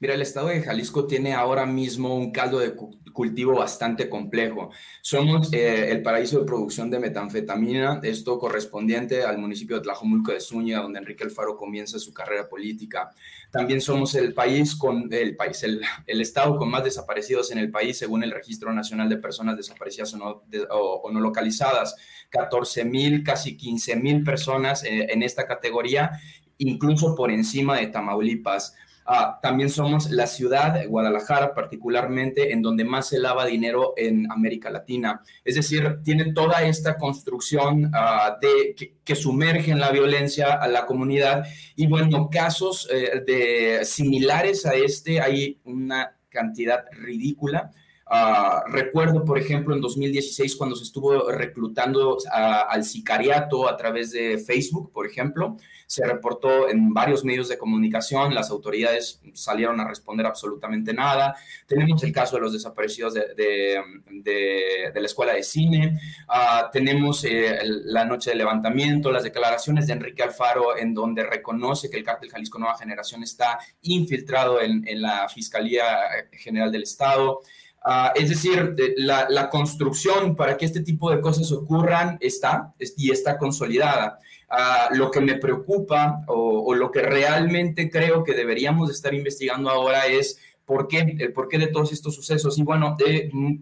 [0.00, 2.72] Mira, el estado de Jalisco tiene ahora mismo un caldo de
[3.12, 4.70] cultivo bastante complejo.
[5.02, 10.40] Somos eh, el paraíso de producción de metanfetamina, esto correspondiente al municipio de Tlajomulco de
[10.40, 13.10] Zúñiga, donde Enrique Alfaro comienza su carrera política.
[13.50, 17.98] También somos el país con el país, el, estado con más desaparecidos en el país,
[17.98, 21.96] según el Registro Nacional de Personas Desaparecidas o no, o, no localizadas.
[22.30, 26.12] 14 mil, casi 15 mil personas eh, en esta categoría,
[26.58, 28.76] incluso por encima de Tamaulipas.
[29.10, 34.68] Ah, también somos la ciudad, Guadalajara particularmente, en donde más se lava dinero en América
[34.68, 35.22] Latina.
[35.46, 40.84] Es decir, tiene toda esta construcción ah, de, que, sumerge en la violencia a la
[40.84, 41.46] comunidad.
[41.74, 47.72] Y bueno, casos eh, de, similares a este hay una cantidad ridícula.
[48.10, 54.38] Ah, recuerdo, por ejemplo, en 2016 cuando se estuvo reclutando al sicariato a través de
[54.38, 60.26] Facebook, por ejemplo, se reportó en varios medios de comunicación, las autoridades salieron a responder
[60.26, 61.36] absolutamente nada.
[61.66, 67.58] Tenemos el caso de los desaparecidos de, de, la escuela de cine, ah, tenemos eh,
[67.64, 72.30] la noche de levantamiento, las declaraciones de Enrique Alfaro en donde reconoce que el cártel
[72.30, 75.84] Jalisco Nueva Generación está infiltrado en, en la Fiscalía
[76.32, 77.40] General del Estado.
[77.82, 83.38] Ah, es decir, la, construcción para que este tipo de cosas ocurran está y está
[83.38, 84.18] consolidada.
[84.50, 90.06] Ah, lo que me preocupa o, lo que realmente creo que deberíamos estar investigando ahora
[90.06, 92.58] es por qué, el porqué de todos estos sucesos.
[92.58, 92.96] Y bueno,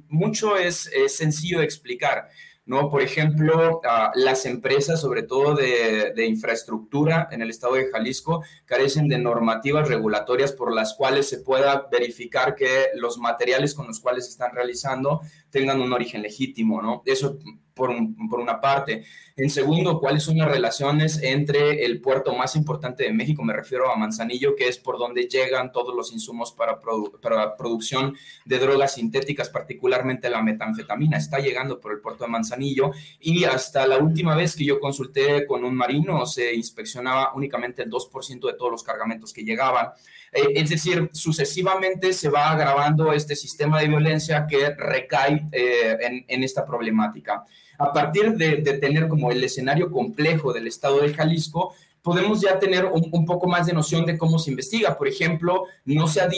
[0.08, 2.28] mucho es, es sencillo de explicar.
[2.66, 2.90] ¿No?
[2.90, 3.80] Por ejemplo,
[4.14, 9.88] las empresas, sobre todo de, de, infraestructura en el estado de Jalisco, carecen de normativas
[9.88, 15.20] regulatorias por las cuales se pueda verificar que los materiales con los cuales están realizando
[15.50, 17.02] tengan un origen legítimo, ¿no?
[17.06, 17.38] Eso
[17.76, 17.94] por,
[18.30, 19.04] por, una parte.
[19.36, 23.92] En segundo, cuáles son las relaciones entre el puerto más importante de México, me refiero
[23.92, 26.80] a Manzanillo, que es por donde llegan todos los insumos para,
[27.20, 31.18] para producción de drogas sintéticas, particularmente la metanfetamina.
[31.18, 35.46] Está llegando por el puerto de Manzanillo y hasta la última vez que yo consulté
[35.46, 39.88] con un marino se inspeccionaba únicamente el 2% de todos los cargamentos que llegaban.
[40.32, 46.42] Eh, es decir, sucesivamente se va agravando este sistema de violencia que recae eh, en,
[46.42, 47.44] esta problemática
[47.78, 52.84] a partir de, tener como el escenario complejo del estado de Jalisco, podemos ya tener
[52.84, 54.96] un, poco más de noción de cómo se investiga.
[54.96, 56.28] Por ejemplo, no se ha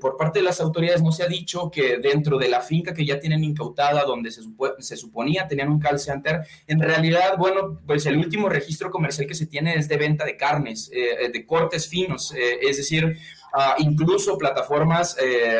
[0.00, 3.04] por parte de las autoridades no se ha dicho que dentro de la finca que
[3.04, 8.16] ya tienen incautada, donde se, suponía tenían un call center, en realidad, bueno, pues el
[8.16, 12.32] último registro comercial que se tiene es de venta de carnes, eh, de cortes finos,
[12.34, 13.18] es decir,
[13.52, 15.58] ah, incluso plataformas eh,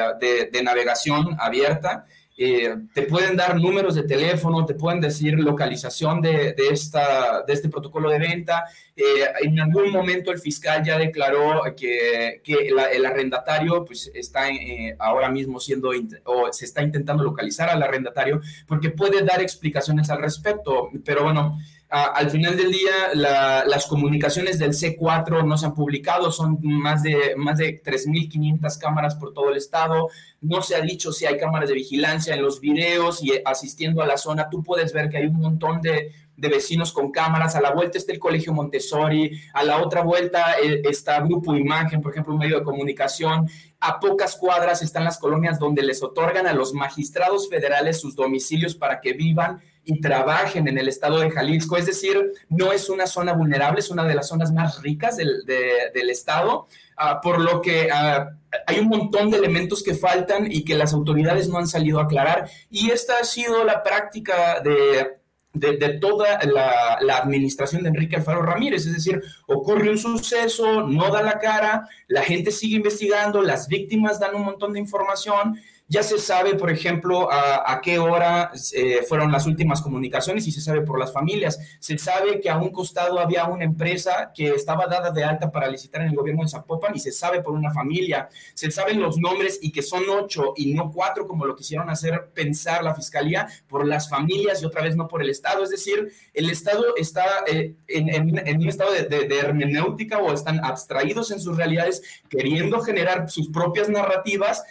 [0.50, 2.06] de navegación abierta
[2.40, 7.52] eh, te pueden dar números de teléfono, te pueden decir localización de, de, esta, de
[7.52, 8.64] este protocolo de venta.
[8.94, 14.94] Eh, en algún momento el fiscal ya declaró que, que el arrendatario pues, está eh,
[15.00, 15.90] ahora mismo siendo,
[16.26, 20.90] o se está intentando localizar al arrendatario porque puede dar explicaciones al respecto.
[21.04, 21.58] Pero bueno,
[21.90, 27.34] al final del día, las comunicaciones del C4 no se han publicado, son más de,
[27.36, 30.08] más de 3.500 cámaras por todo el estado.
[30.40, 34.06] No se ha dicho si hay cámaras de vigilancia en los videos y asistiendo a
[34.06, 37.56] la zona, tú puedes ver que hay un montón de, de vecinos con cámaras.
[37.56, 42.00] A la vuelta está el Colegio Montessori, a la otra vuelta eh, está Grupo Imagen,
[42.00, 43.48] por ejemplo, un medio de comunicación.
[43.80, 48.74] A pocas cuadras están las colonias donde les otorgan a los magistrados federales sus domicilios
[48.74, 51.78] para que vivan y trabajen en el estado de Jalisco.
[51.78, 55.44] Es decir, no es una zona vulnerable, es una de las zonas más ricas del,
[55.46, 56.66] del estado,
[56.98, 58.28] ah, por lo que ah,
[58.66, 62.04] hay un montón de elementos que faltan y que las autoridades no han salido a
[62.04, 62.50] aclarar.
[62.70, 65.16] Y esta ha sido la práctica de
[65.54, 68.86] de, toda la, la, administración de Enrique Alfaro Ramírez.
[68.86, 74.20] Es decir, ocurre un suceso, no da la cara, la gente sigue investigando, las víctimas
[74.20, 75.58] dan un montón de información
[75.90, 80.60] ya se sabe, por ejemplo, a, qué hora eh, fueron las últimas comunicaciones y se
[80.60, 81.58] sabe por las familias.
[81.80, 85.66] Se sabe que a un costado había una empresa que estaba dada de alta para
[85.66, 88.28] licitar en el gobierno de Zapopan y se sabe por una familia.
[88.52, 92.32] Se saben los nombres y que son ocho y no cuatro como lo quisieron hacer
[92.34, 95.64] pensar la fiscalía por las familias y otra vez no por el Estado.
[95.64, 101.40] Es decir, el Estado está eh, en, un estado de, hermenéutica o están abstraídos en
[101.40, 104.62] sus realidades queriendo generar sus propias narrativas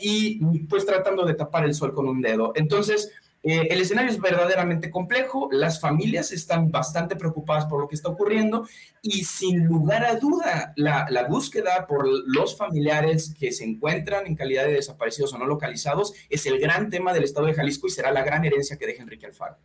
[0.00, 2.52] y pues tratando de tapar el sol con un dedo.
[2.54, 3.10] Entonces,
[3.46, 8.08] eh, el escenario es verdaderamente complejo, las familias están bastante preocupadas por lo que está
[8.08, 8.66] ocurriendo
[9.02, 14.34] y sin lugar a duda la, la, búsqueda por los familiares que se encuentran en
[14.34, 17.90] calidad de desaparecidos o no localizados es el gran tema del Estado de Jalisco y
[17.90, 19.58] será la gran herencia que deja Enrique Alfaro.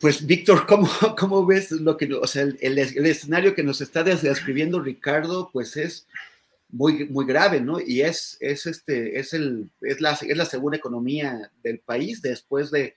[0.00, 0.88] Pues Víctor, ¿cómo,
[1.18, 5.76] ¿cómo, ves lo que, o sea, el, el, escenario que nos está describiendo Ricardo, pues
[5.76, 6.08] es
[6.68, 7.78] muy, muy grave, ¿no?
[7.80, 12.70] Y es, es, este, es, el, es, la, es la segunda economía del país después
[12.70, 12.94] de,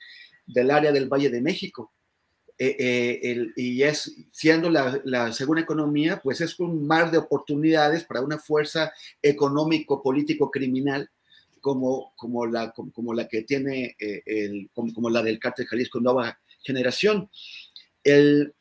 [0.48, 1.94] del área del Valle de México.
[2.62, 2.76] Eh,
[3.22, 8.22] eh, y es, siendo la, la, segunda economía, pues es un mar de oportunidades para
[8.22, 8.92] una fuerza
[9.22, 11.10] económico, político, criminal,
[11.62, 16.38] como, como, la, como, la que tiene, eh, el, como, la del cártel Jalisco Nueva
[16.62, 17.30] Generación.
[18.04, 18.54] El,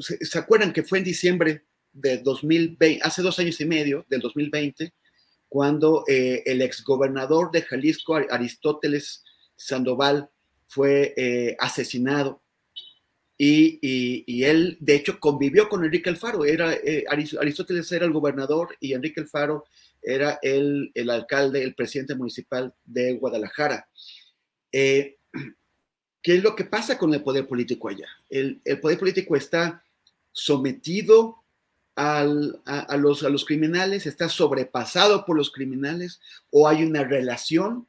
[0.00, 4.92] ¿Se acuerdan que fue en diciembre de 2020, hace dos años y medio, del 2020,
[5.48, 9.24] cuando eh, el exgobernador de Jalisco, Aristóteles
[9.56, 10.30] Sandoval,
[10.66, 12.42] fue eh, asesinado.
[13.36, 16.44] Y, él, de hecho, convivió con Enrique Alfaro.
[16.44, 19.64] Era, eh, Aristóteles era el gobernador y Enrique Alfaro
[20.02, 23.88] era el, el alcalde, el presidente municipal de Guadalajara.
[24.70, 25.16] ¿Qué
[26.22, 28.06] es lo que pasa con el poder político allá?
[28.28, 29.82] El, el poder político está
[30.32, 31.39] sometido
[32.00, 36.20] a, los, a los criminales, está sobrepasado por los criminales
[36.50, 37.88] o hay una relación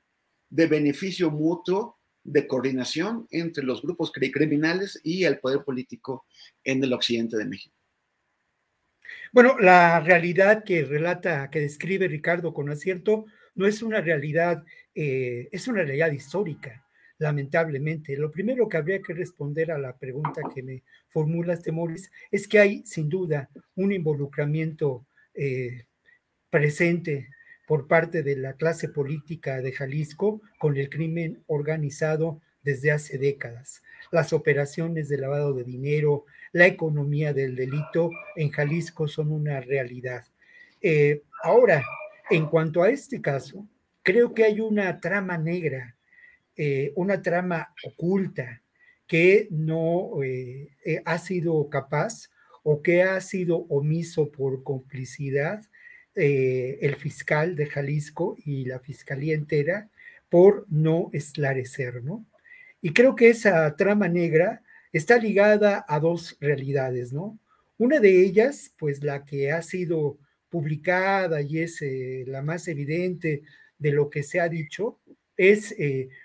[0.49, 6.25] de beneficio mutuo, de coordinación entre los grupos criminales y el poder político
[6.63, 7.75] en el occidente de México.
[9.31, 15.47] Bueno, la realidad que relata, que describe Ricardo con acierto, no es una realidad, eh,
[15.51, 16.85] es una realidad histórica
[17.21, 18.17] lamentablemente.
[18.17, 22.57] Lo primero que habría que responder a la pregunta que me formulas, Temoris, es que
[22.57, 25.05] hay sin duda un involucramiento
[25.35, 25.85] eh,
[26.49, 27.29] presente
[27.67, 33.83] por parte de la clase política de Jalisco con el crimen organizado desde hace décadas.
[34.11, 40.25] Las operaciones de lavado de dinero, la economía del delito en Jalisco son una realidad.
[40.81, 41.83] Eh, ahora,
[42.31, 43.67] en cuanto a este caso,
[44.01, 45.95] creo que hay una trama negra
[46.55, 48.61] eh, una trama oculta
[49.07, 52.29] que no eh, eh, ha sido capaz
[52.63, 55.63] o que ha sido omiso por complicidad
[56.13, 59.89] el fiscal de Jalisco y la fiscalía entera
[60.27, 62.25] por no esclarecer, ¿no?
[62.81, 67.39] Y creo que esa trama negra está ligada a dos realidades, ¿no?
[67.77, 71.81] Una de ellas, pues la que ha sido publicada y es
[72.27, 73.43] la más evidente
[73.79, 74.99] de lo que se ha dicho,
[75.49, 75.75] es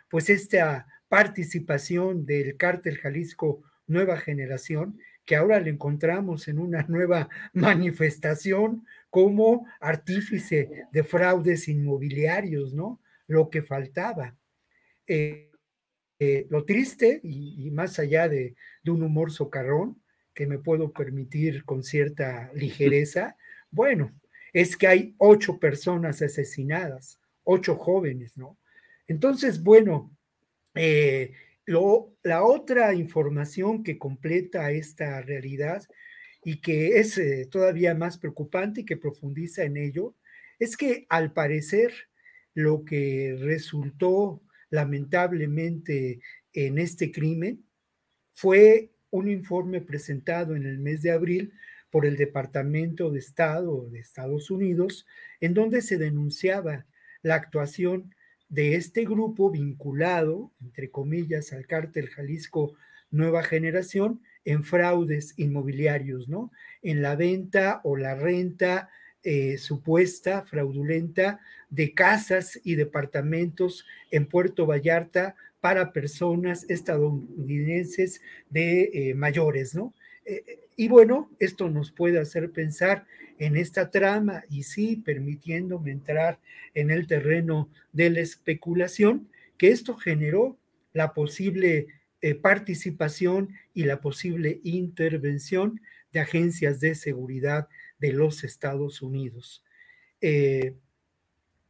[0.08, 7.28] pues esta participación del cártel Jalisco Nueva Generación, que ahora le encontramos en una nueva
[7.52, 13.00] manifestación como artífice de fraudes inmobiliarios, ¿no?
[13.26, 14.36] Lo que faltaba.
[15.06, 15.50] Eh,
[16.18, 20.00] eh, lo triste, y, más allá de, de, un humor socarrón,
[20.32, 23.36] que me puedo permitir con cierta ligereza,
[23.70, 24.12] bueno,
[24.52, 28.58] es que hay ocho personas asesinadas, ocho jóvenes, ¿no?
[29.08, 30.16] Entonces, bueno,
[30.74, 31.32] eh,
[31.66, 35.82] la otra información que completa esta realidad
[36.44, 40.14] y que es eh, todavía más preocupante y que profundiza en ello,
[40.58, 41.92] es que al parecer
[42.54, 46.20] lo que resultó lamentablemente
[46.52, 47.64] en este crimen
[48.32, 51.52] fue un informe presentado en el mes de abril
[51.90, 55.06] por el Departamento de Estado de Estados Unidos,
[55.40, 56.86] en donde se denunciaba
[57.22, 58.14] la actuación
[58.48, 62.74] de este grupo vinculado, entre comillas, al cártel Jalisco
[63.10, 66.52] Nueva Generación en fraudes inmobiliarios, ¿no?
[66.82, 68.88] En la venta o la renta
[69.22, 78.20] eh, supuesta, fraudulenta, de casas y departamentos en Puerto Vallarta para personas estadounidenses
[78.50, 79.94] de eh, mayores, ¿no?
[80.24, 83.06] Eh, y bueno, esto nos puede hacer pensar
[83.38, 86.38] en esta trama y sí, permitiéndome entrar
[86.74, 90.58] en el terreno de la especulación, que esto generó
[90.92, 91.86] la posible
[92.20, 95.80] eh, participación y la posible intervención
[96.12, 97.68] de agencias de seguridad
[97.98, 99.64] de los Estados Unidos.
[100.20, 100.74] Eh,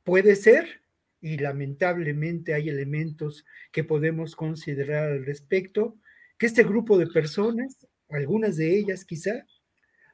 [0.04, 0.82] puede ser
[1.20, 5.96] y lamentablemente hay elementos que podemos considerar al respecto,
[6.38, 9.46] que este grupo de personas, algunas de ellas quizá,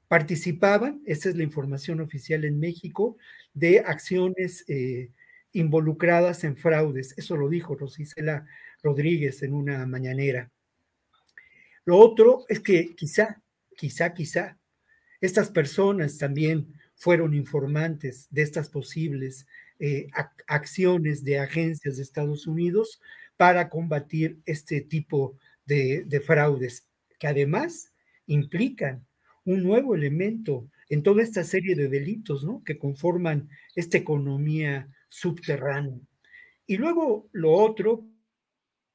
[0.08, 3.16] participaban, esa es la información oficial en México,
[3.54, 5.10] de acciones eh,
[5.52, 7.14] involucradas en fraudes.
[7.16, 8.46] Eso lo dijo Rosicela
[8.82, 10.50] Rodríguez en una mañanera.
[11.84, 13.42] Lo otro es que quizá,
[13.76, 14.58] quizá, quizá,
[15.20, 19.46] estas personas también fueron informantes de estas posibles
[19.78, 20.08] eh,
[20.46, 23.00] acciones de agencias de Estados Unidos
[23.36, 26.86] para combatir este tipo de fraudes,
[27.22, 27.92] que además
[28.26, 29.06] implican
[29.44, 32.64] un nuevo elemento en toda esta serie de delitos ¿no?
[32.64, 36.00] que conforman esta economía subterránea.
[36.66, 38.04] Y luego lo otro,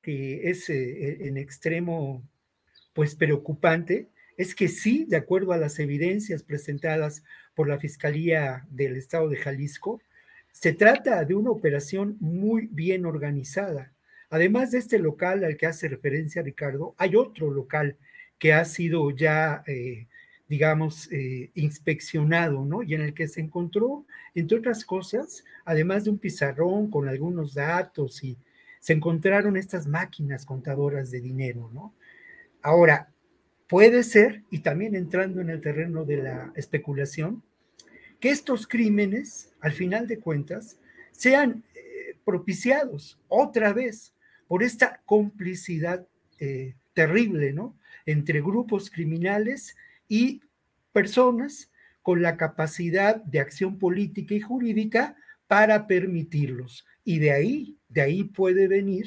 [0.01, 2.21] que es eh, en extremo
[2.91, 7.23] pues preocupante, es que sí, de acuerdo a las evidencias presentadas
[7.55, 10.01] por la Fiscalía del Estado de Jalisco,
[10.51, 13.93] se trata de una operación muy bien organizada.
[14.29, 17.95] Además de este local al que hace referencia Ricardo, hay otro local
[18.39, 20.07] que ha sido ya, eh,
[20.47, 22.83] digamos, eh, inspeccionado, ¿no?
[22.83, 27.53] Y en el que se encontró, entre otras cosas, además de un pizarrón con algunos
[27.53, 28.37] datos y
[28.79, 31.93] se encontraron estas máquinas contadoras de dinero, ¿no?
[32.61, 33.11] Ahora,
[33.67, 37.43] puede ser, y también entrando en el terreno de la especulación,
[38.19, 40.79] que estos crímenes, al final de cuentas,
[41.11, 44.13] sean eh, propiciados otra vez
[44.47, 46.07] por esta complicidad
[46.97, 47.77] terrible, ¿no?
[48.07, 49.77] Entre grupos criminales
[50.09, 50.41] y
[50.91, 51.69] personas
[52.01, 56.87] con la capacidad de acción política y jurídica para permitirlos.
[57.03, 59.05] Y de ahí, de ahí puede venir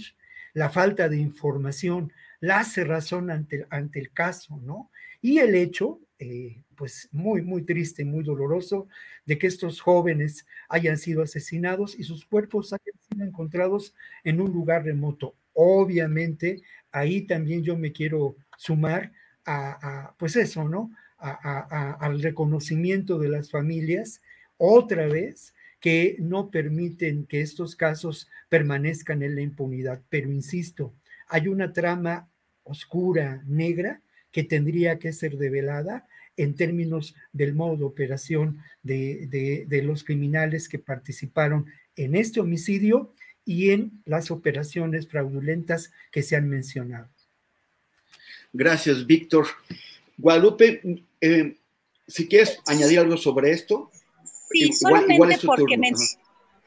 [0.54, 3.66] la falta de información, la cerrazón ante,
[3.98, 4.92] el caso, ¿no?
[5.20, 8.86] Y el hecho, eh, pues muy, muy triste, muy doloroso,
[9.26, 14.52] de que estos jóvenes hayan sido asesinados y sus cuerpos hayan sido encontrados en un
[14.52, 15.34] lugar remoto.
[15.52, 19.12] Obviamente, ahí también yo me quiero sumar
[19.44, 20.90] a, pues eso, ¿no?
[21.18, 24.22] al reconocimiento de las familias,
[24.56, 30.02] otra vez, que no permiten que estos casos permanezcan en la impunidad.
[30.08, 30.94] Pero insisto,
[31.28, 32.28] hay una trama
[32.64, 40.04] oscura, negra, que tendría que ser develada en términos del modo de operación de, los
[40.04, 43.12] criminales que participaron en este homicidio
[43.44, 47.08] y en las operaciones fraudulentas que se han mencionado.
[48.52, 49.46] Gracias, Víctor.
[50.16, 51.56] Guadalupe, eh,
[52.06, 53.90] si quieres añadir algo sobre esto.
[54.50, 55.78] Sí, solamente porque,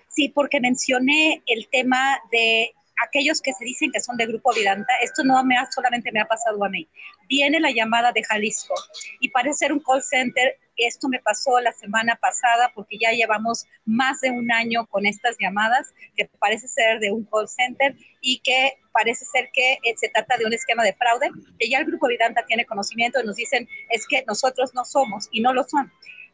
[0.08, 2.72] sí, porque mencioné el tema de
[3.04, 6.22] aquellos que se dicen que son de Grupo Vidanta, esto no me ha, solamente me
[6.22, 6.88] ha pasado a mí.
[7.28, 8.74] Viene la llamada de Jalisco
[9.20, 10.58] y parece ser un call center.
[10.78, 15.36] Esto me pasó la semana pasada porque ya llevamos más de un año con estas
[15.40, 20.10] llamadas que parece ser de un call center y que parece ser que eh, se
[20.10, 23.36] trata de un esquema de fraude, que ya el Grupo Vidanta tiene conocimiento y nos
[23.36, 25.92] dicen es que nosotros no somos y no lo son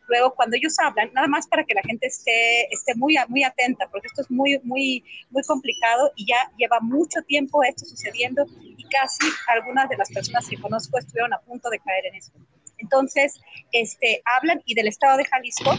[0.09, 3.87] luego cuando ellos hablan, nada más para que la gente esté, esté muy, muy atenta,
[3.89, 8.83] porque esto es muy, muy, muy complicado y ya lleva mucho tiempo esto sucediendo y
[8.89, 12.37] casi algunas de las personas que conozco estuvieron a punto de caer en esto.
[12.79, 13.39] Entonces,
[13.71, 15.71] este, hablan y del estado de Jalisco,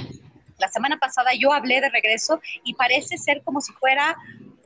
[0.59, 4.17] la semana pasada yo hablé de regreso y parece ser como si fuera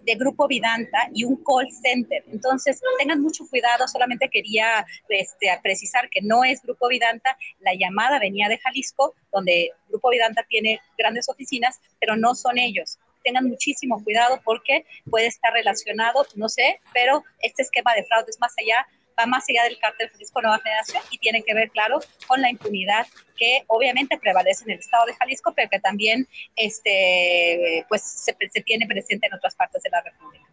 [0.05, 2.24] de Grupo Vidanta y un call center.
[2.30, 8.18] Entonces, tengan mucho cuidado, solamente quería este, precisar que no es Grupo Vidanta, la llamada
[8.18, 12.99] venía de Jalisco, donde Grupo Vidanta tiene grandes oficinas, pero no son ellos.
[13.22, 18.39] Tengan muchísimo cuidado porque puede estar relacionado, no sé, pero este esquema de fraude es
[18.39, 18.87] más allá
[19.19, 22.51] va más allá del cártel Jalisco Nueva Generación y tiene que ver, claro, con la
[22.51, 23.07] impunidad
[23.37, 28.61] que obviamente prevalece en el estado de Jalisco, pero que también este, pues, se, se
[28.62, 30.45] tiene presente en otras partes de la República.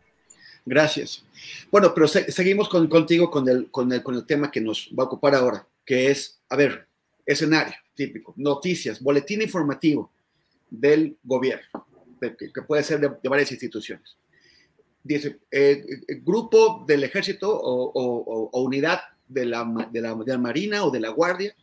[0.66, 1.26] Gracias.
[1.72, 5.04] Bueno, pero seguimos con, contigo con el, con, el, con el tema que nos va
[5.04, 6.88] a ocupar ahora, que es, a ver,
[7.26, 10.12] escenario típico, noticias, boletín informativo
[10.70, 11.88] del gobierno,
[12.20, 14.18] que, puede ser de varias instituciones
[15.04, 21.00] dice, eh, eh, grupo del ejército o, unidad de la, de, la, Marina o de
[21.00, 21.56] la Guardia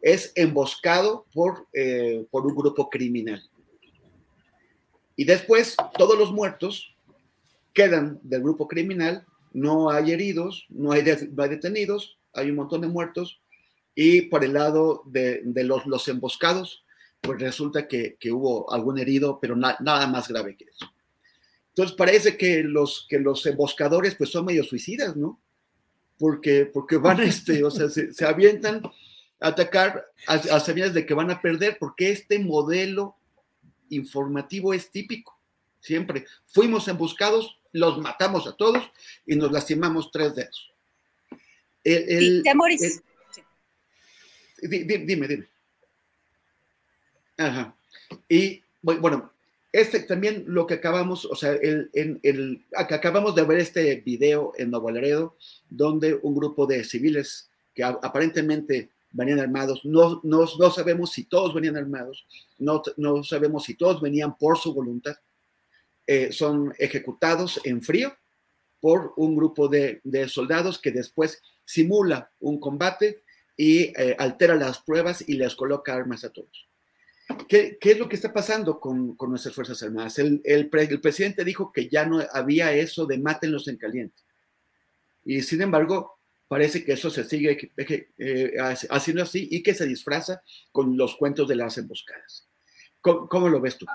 [0.00, 3.42] es emboscado por, eh, por un grupo criminal.
[5.16, 6.94] Y después todos los muertos
[7.72, 13.40] quedan del grupo criminal, no hay heridos, no hay, detenidos, hay un montón de muertos,
[13.94, 16.84] y por el lado de, los, los, emboscados,
[17.20, 20.90] pues resulta que, hubo algún herido, pero nada más grave que eso.
[21.72, 25.40] Entonces parece que los, que los emboscadores pues son medio suicidas, ¿no?
[26.18, 28.82] Porque, porque van, este, o sea, se, avientan
[29.40, 33.16] a atacar a, a de que van a perder, porque este modelo
[33.88, 35.38] informativo es típico.
[35.80, 36.26] siempre.
[36.46, 38.84] Fuimos emboscados, los matamos a todos
[39.26, 40.70] y nos lastimamos tres dedos.
[41.82, 42.42] El,
[44.62, 45.48] dime, dime.
[47.38, 47.74] Ajá.
[48.28, 49.31] Y bueno,
[49.72, 54.90] este también lo que acabamos, o sea, el, acabamos de ver este video en Nuevo
[54.90, 55.36] Laredo,
[55.70, 61.54] donde un grupo de civiles que aparentemente venían armados, no, no, no sabemos si todos
[61.54, 62.26] venían armados,
[62.58, 65.16] no, no, sabemos si todos venían por su voluntad,
[66.06, 68.14] eh, son ejecutados en frío
[68.80, 73.22] por un grupo de, de, soldados que después simula un combate
[73.56, 76.68] y eh, altera las pruebas y les coloca armas a todos.
[77.48, 80.18] ¿Qué, es lo que está pasando con, nuestras Fuerzas Armadas?
[80.18, 84.22] El, presidente dijo que ya no había eso de mátenlos en caliente.
[85.24, 86.18] Y sin embargo,
[86.48, 87.72] parece que eso se sigue
[88.18, 88.54] eh,
[88.90, 92.48] haciendo así y que se disfraza con los cuentos de las emboscadas.
[93.00, 93.86] ¿Cómo, lo ves tú?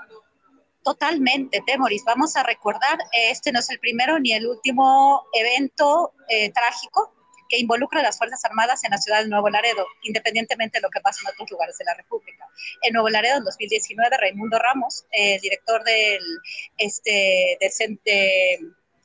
[0.82, 2.04] Totalmente, Temoris.
[2.04, 2.98] Vamos a recordar,
[3.30, 7.17] este no es el primero ni el último evento eh, trágico
[7.48, 10.90] que involucra a las Fuerzas Armadas en la ciudad de Nuevo Laredo, independientemente de lo
[10.90, 12.46] que pasa en otros lugares de la República.
[12.82, 16.22] En Nuevo Laredo, en 2019, Raimundo Ramos, eh, director del,
[16.76, 17.58] este,
[18.04, 18.58] de,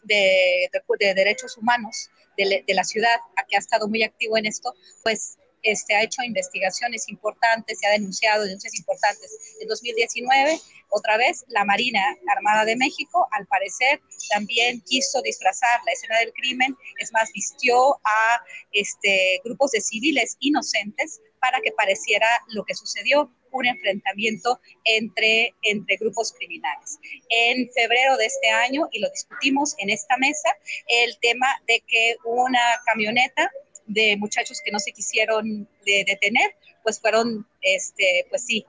[0.03, 4.73] de, Derechos Humanos de, de, la ciudad, a que ha estado muy activo en esto,
[5.03, 9.31] pues este, ha hecho investigaciones importantes, se ha denunciado denuncias importantes.
[9.61, 10.59] En 2019,
[10.93, 12.01] otra vez, la Marina
[12.35, 17.95] Armada de México, al parecer, también quiso disfrazar la escena del crimen, es más, vistió
[17.95, 25.53] a este, grupos de civiles inocentes para que pareciera lo que sucedió, un enfrentamiento entre,
[25.61, 26.97] entre grupos criminales.
[27.29, 30.49] En febrero de este año, y lo discutimos en esta mesa,
[30.87, 33.51] el tema de que una camioneta
[33.85, 38.65] de muchachos que no se quisieron detener, pues fueron, este, pues sí,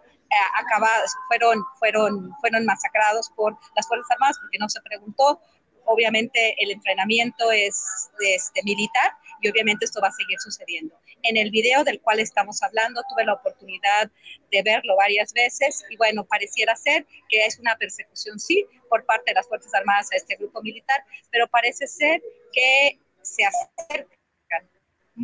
[0.55, 5.41] acabados, fueron, fueron, fueron masacrados por las Fuerzas Armadas porque no se preguntó.
[5.87, 9.13] Obviamente el entrenamiento es este, militar
[9.43, 10.99] y obviamente esto va a seguir sucediendo.
[11.23, 14.11] En el video del cual estamos hablando tuve la oportunidad
[14.51, 19.31] de verlo varias veces y bueno, pareciera ser que es una persecución, sí, por parte
[19.31, 22.23] de las Fuerzas Armadas a este grupo militar, pero parece ser
[22.53, 24.15] que se acerca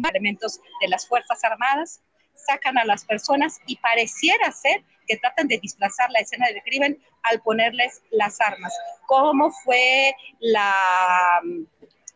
[0.08, 2.00] elementos de las Fuerzas Armadas,
[2.34, 6.96] sacan a las personas y pareciera ser que tratan de desplazar la escena del crimen
[7.24, 8.72] al ponerles las armas.
[9.06, 11.40] ¿Cómo fue la...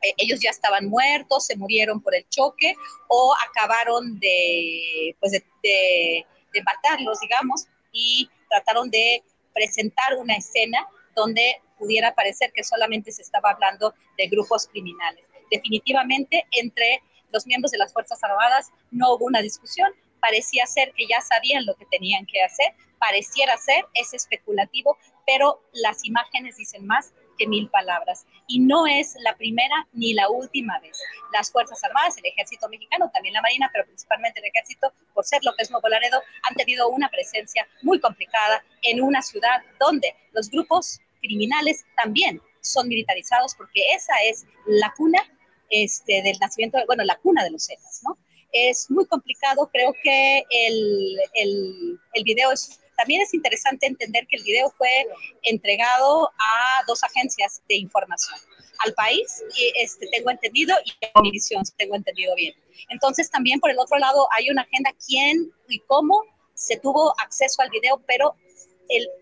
[0.00, 2.76] Eh, ellos ya estaban muertos, se murieron por el choque
[3.08, 10.86] o acabaron de, pues de, de matarlos, digamos, y trataron de presentar una escena
[11.16, 15.24] donde pudiera parecer que solamente se estaba hablando de grupos criminales.
[15.50, 19.90] Definitivamente, entre los miembros de las Fuerzas Armadas no hubo una discusión,
[20.24, 24.96] parecía ser que ya sabían lo que tenían que hacer, pareciera ser, es especulativo,
[25.26, 28.24] pero las imágenes dicen más que mil palabras.
[28.46, 30.98] Y no es la primera ni la última vez.
[31.30, 35.42] Las Fuerzas Armadas, el Ejército Mexicano, también la Marina, pero principalmente el Ejército, por ser
[35.58, 41.00] es Nuevo Laredo, han tenido una presencia muy complicada en una ciudad donde los grupos
[41.20, 45.20] criminales también son militarizados, porque esa es la cuna
[45.68, 48.16] este, del nacimiento, bueno, la cuna de los Zetas, ¿no?
[48.54, 54.36] Es muy complicado, creo que el, el, el video es también es interesante entender que
[54.36, 55.06] el video fue
[55.42, 58.38] entregado a dos agencias de información,
[58.78, 62.54] al país, y este, tengo entendido, y a Univisión, tengo entendido bien.
[62.90, 66.22] Entonces también por el otro lado hay una agenda quién y cómo
[66.54, 68.36] se tuvo acceso al video, pero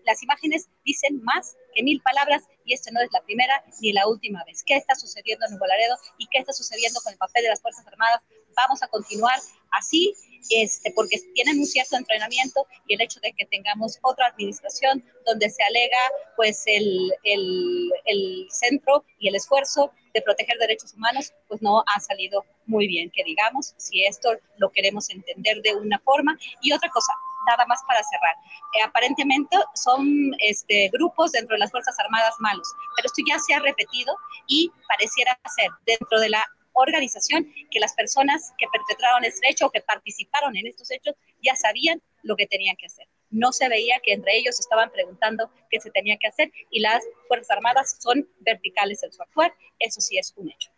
[0.05, 4.07] las imágenes dicen más que mil palabras y esta no es la primera ni la
[4.07, 4.63] última vez.
[4.65, 7.61] ¿Qué está sucediendo en Nuevo Laredo y qué está sucediendo con el papel de las
[7.61, 8.21] Fuerzas Armadas?
[8.55, 9.39] Vamos a continuar
[9.71, 10.13] así,
[10.49, 15.49] este, porque tienen un cierto entrenamiento y el hecho de que tengamos otra administración donde
[15.49, 15.97] se alega
[16.35, 21.99] pues el, el, el centro y el esfuerzo de proteger derechos humanos, pues no ha
[21.99, 26.37] salido muy bien, que digamos, si esto lo queremos entender de una forma.
[26.61, 27.13] Y otra cosa,
[27.47, 28.35] nada más para cerrar.
[28.73, 33.53] Eh, aparentemente son este, grupos dentro de las Fuerzas Armadas malos, pero esto ya se
[33.53, 34.15] ha repetido
[34.47, 39.71] y pareciera ser dentro de la organización que las personas que perpetraron este hecho o
[39.71, 43.07] que participaron en estos hechos ya sabían lo que tenían que hacer.
[43.29, 47.03] No se veía que entre ellos estaban preguntando qué se tenía que hacer y las
[47.27, 49.53] Fuerzas Armadas son verticales en su actuar.
[49.79, 50.71] Eso sí es un hecho.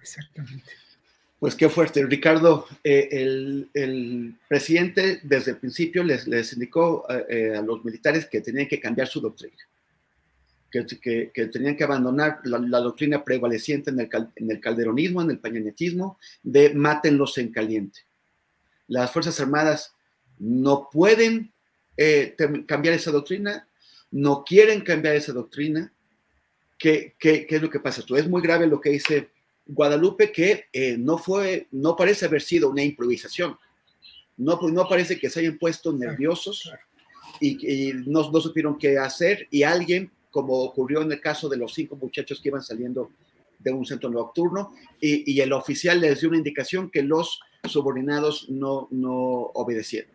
[0.00, 0.72] Exactamente.
[1.40, 2.04] Pues qué fuerte.
[2.04, 3.08] Ricardo, eh,
[3.72, 8.68] el, presidente desde el principio les, les indicó eh, eh, a los militares que tenían
[8.68, 9.56] que cambiar su doctrina,
[10.70, 10.84] que,
[11.32, 17.38] que, tenían que abandonar la, doctrina prevaleciente en el, calderonismo, en el pañanetismo, de mátenlos
[17.38, 18.00] en caliente.
[18.86, 19.94] Las Fuerzas Armadas
[20.38, 21.52] no pueden
[22.66, 23.66] cambiar esa doctrina,
[24.10, 25.90] no quieren cambiar esa doctrina,
[26.78, 28.00] ¿qué, qué, qué es lo que pasa?
[28.00, 29.30] Esto es muy grave lo que dice
[29.72, 33.56] Guadalupe, que eh, no fue, no parece haber sido una improvisación.
[34.36, 36.72] No, pues no parece que se hayan puesto nerviosos
[37.40, 41.74] y, no, no supieron qué hacer y alguien, como ocurrió en el caso de los
[41.74, 43.10] cinco muchachos que iban saliendo
[43.58, 48.48] de un centro nocturno y, y, el oficial les dio una indicación que los subordinados
[48.48, 49.12] no, no
[49.54, 50.10] obedecieron.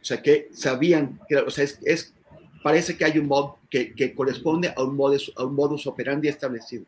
[0.00, 2.14] O sea, que sabían, que, o sea, es,
[2.62, 6.28] parece que hay un mod que, que corresponde a un, modus, a un modus operandi
[6.28, 6.84] establecido.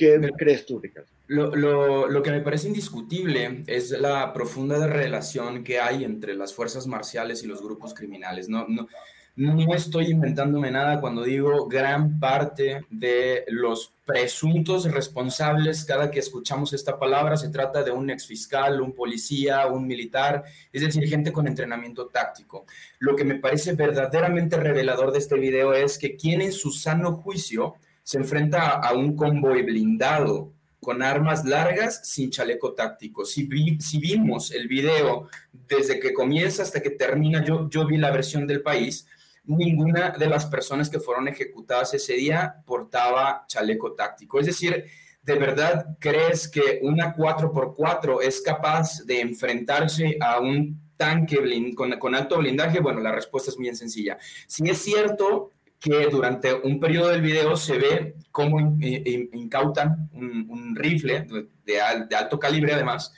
[0.00, 1.10] ¿Qué crees tú, Ricardo?
[1.26, 6.54] Lo, lo, lo, que me parece indiscutible es la profunda relación que hay entre las
[6.54, 8.48] fuerzas marciales y los grupos criminales.
[8.48, 8.88] No, no,
[9.36, 16.72] no estoy inventándome nada cuando digo gran parte de los presuntos responsables, cada que escuchamos
[16.72, 21.46] esta palabra, se trata de un exfiscal, un policía, un militar, es decir, gente con
[21.46, 22.64] entrenamiento táctico.
[22.98, 27.12] Lo que me parece verdaderamente revelador de este video es que quien en su sano
[27.12, 27.76] juicio
[28.10, 33.24] se enfrenta a un convoy blindado con armas largas sin chaleco táctico.
[33.24, 33.48] Si,
[33.78, 38.48] si vimos el video desde que comienza hasta que termina, yo, yo vi la versión
[38.48, 39.06] del país,
[39.44, 44.40] ninguna de las personas que fueron ejecutadas ese día portaba chaleco táctico.
[44.40, 44.86] Es decir,
[45.22, 51.38] ¿de verdad crees que una 4x4 es capaz de enfrentarse a un tanque
[51.76, 52.80] con, con, alto blindaje?
[52.80, 54.18] Bueno, la respuesta es bien sencilla.
[54.48, 61.26] Si es cierto que durante un periodo del video se ve cómo incautan un, rifle
[61.64, 63.12] de, alto calibre además,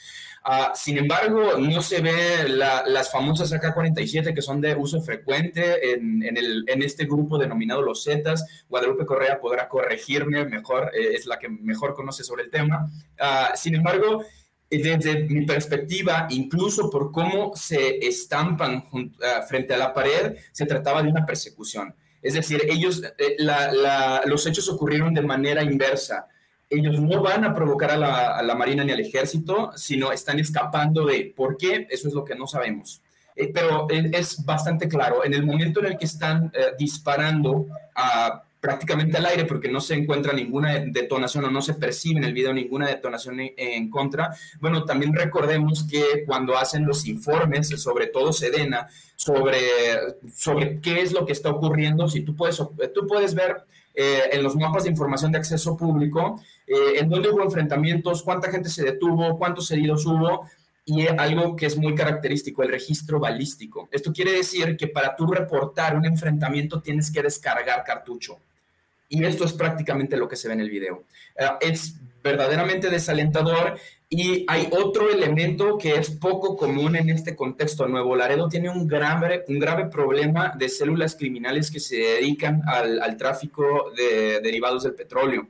[0.45, 5.93] Uh, sin embargo, no se ve la, las famosas AK-47 que son de uso frecuente
[5.93, 8.65] en, en, el, en, este grupo denominado los Zetas.
[8.69, 12.91] Guadalupe Correa podrá corregirme mejor, eh, es la que mejor conoce sobre el tema.
[13.21, 14.25] Uh, sin embargo,
[14.69, 21.05] desde mi perspectiva, incluso por cómo se estampan uh, frente a la pared, se trataba
[21.05, 21.95] de una persecución.
[22.23, 23.37] Es decir, ellos, eh,
[24.27, 26.29] los hechos ocurrieron de manera inversa
[26.73, 31.33] ellos no van a provocar a la, Marina ni al ejército, sino están escapando de.
[31.37, 31.87] ¿Por qué?
[31.91, 33.03] Eso es lo que no sabemos.
[33.37, 38.43] Eh, pero es bastante claro, en el momento en el que están eh, disparando a,
[38.63, 42.33] prácticamente al aire, porque no se encuentra ninguna detonación o no se percibe en el
[42.33, 48.33] video ninguna detonación en, contra, bueno, también recordemos que cuando hacen los informes, sobre todo
[48.33, 48.87] Sedena,
[49.17, 49.59] sobre,
[50.33, 52.57] sobre qué es lo que está ocurriendo, si tú puedes,
[52.95, 57.31] tú puedes ver eh, en los mapas de información de acceso público, eh, en dónde
[57.31, 60.49] hubo enfrentamientos, cuánta gente se detuvo, cuántos heridos hubo,
[60.85, 63.89] y algo que es muy característico, el registro balístico.
[63.91, 68.39] Esto quiere decir que para tú reportar un enfrentamiento tienes que descargar cartucho.
[69.13, 71.05] Y esto es prácticamente lo que se ve en el video.
[71.37, 77.87] Eh, es verdaderamente desalentador y hay otro elemento que es poco común en este contexto.
[77.87, 83.03] Nuevo Laredo tiene un grave, un grave problema de células criminales que se dedican al,
[83.03, 85.47] al tráfico de derivados del petróleo.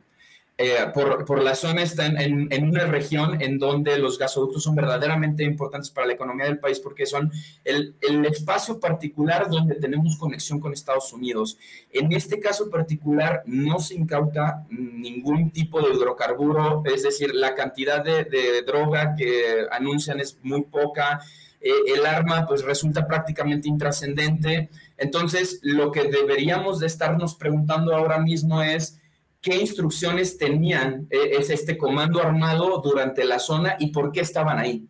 [0.59, 4.75] Eh, por, por, la zona está en, en, una región en donde los gasoductos son
[4.75, 7.33] verdaderamente importantes para la economía del país porque son
[7.65, 11.57] el, el, espacio particular donde tenemos conexión con Estados Unidos.
[11.91, 18.05] En este caso particular no se incauta ningún tipo de hidrocarburo, es decir, la cantidad
[18.05, 21.23] de, de droga que anuncian es muy poca.
[21.63, 24.69] Eh, el arma pues resulta prácticamente intrascendente.
[24.99, 28.99] Entonces, lo que deberíamos de estarnos preguntando ahora mismo es
[29.43, 34.59] qué instrucciones tenían eh, es este comando armado durante la zona y por qué estaban
[34.59, 34.89] ahí.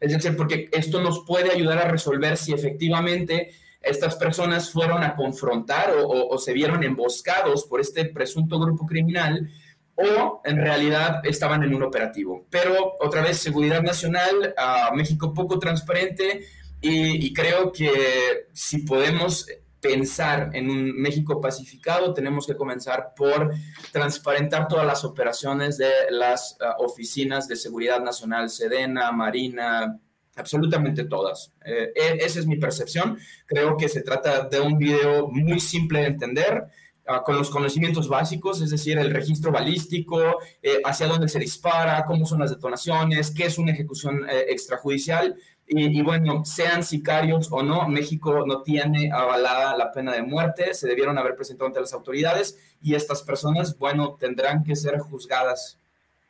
[0.00, 3.50] Es decir, porque esto nos puede ayudar a resolver si efectivamente
[3.82, 9.50] estas personas fueron a confrontar o, se vieron emboscados por este presunto grupo criminal
[9.96, 12.46] o en realidad estaban en un operativo.
[12.50, 16.44] Pero otra vez, seguridad nacional, a México poco transparente
[16.80, 19.46] y, y creo que si podemos
[19.80, 23.52] pensar en un México pacificado, tenemos que comenzar por
[23.92, 29.98] transparentar todas las operaciones de las uh, oficinas de seguridad nacional, Sedena, Marina,
[30.36, 31.52] absolutamente todas.
[31.64, 33.18] Eh, e, esa es mi percepción.
[33.46, 36.64] Creo que se trata de un video muy simple de entender.
[37.08, 42.04] Uh, con los conocimientos básicos, es decir, el registro balístico, eh, hacia dónde se dispara,
[42.04, 45.34] cómo son las detonaciones, qué es una ejecución eh, extrajudicial,
[45.70, 50.88] y, bueno, sean sicarios o no, México no tiene avalada la pena de muerte, se
[50.88, 55.78] debieron haber presentado ante las autoridades y estas personas, bueno, tendrán que ser juzgadas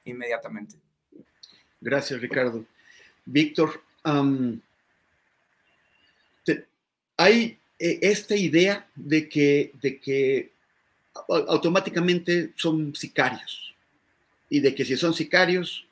[0.04, 0.76] inmediatamente.
[1.80, 2.64] Gracias, Ricardo.
[3.24, 3.80] Víctor,
[7.16, 10.52] hay eh, esta idea de que, de que
[11.28, 13.74] automáticamente son sicarios
[14.48, 15.87] y de que si son sicarios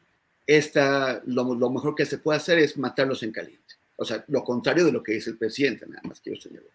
[0.47, 3.63] esta, lo, mejor que se puede hacer es matarlos en caliente.
[3.97, 6.71] O sea, lo contrario de lo que dice el presidente, nada más quiero señalar.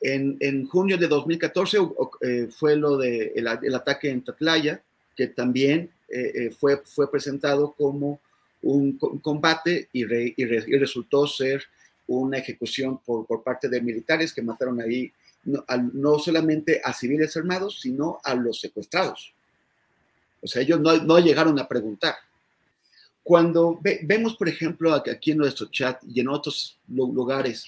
[0.00, 1.78] En, junio de 2014
[2.22, 3.32] eh, fue lo de
[3.74, 4.82] ataque en Tatlaya,
[5.14, 8.20] que también eh, eh, fue, fue presentado como
[8.62, 11.62] un, combate y, resultó ser
[12.08, 15.12] una ejecución por, por, parte de militares que mataron ahí
[15.44, 19.32] no, solamente a civiles armados, sino a los secuestrados.
[20.40, 22.14] O sea, ellos no, no llegaron a preguntar.
[23.22, 27.64] Cuando vemos, por ejemplo, aquí en nuestro chat y en otros lugares,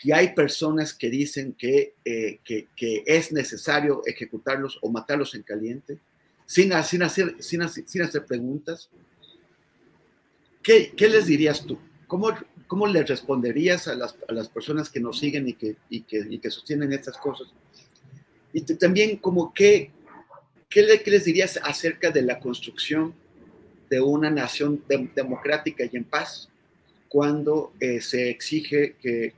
[0.00, 5.42] que hay personas que dicen que, eh, que, que, es necesario ejecutarlos o matarlos en
[5.42, 5.98] caliente,
[6.46, 8.88] sin, sin, hacer, sin, sin hacer preguntas,
[10.62, 11.78] ¿qué, ¿qué, les dirías tú?
[12.06, 12.30] ¿Cómo,
[12.66, 16.24] cómo le responderías a las, a las, personas que nos siguen y que, y que,
[16.30, 17.48] y que sostienen estas cosas?
[18.52, 19.90] Y también, como qué,
[20.74, 23.14] le, ¿qué les dirías acerca de la construcción
[23.88, 24.82] de una nación
[25.14, 26.48] democrática y en paz?
[27.08, 29.32] cuando eh, se exige que,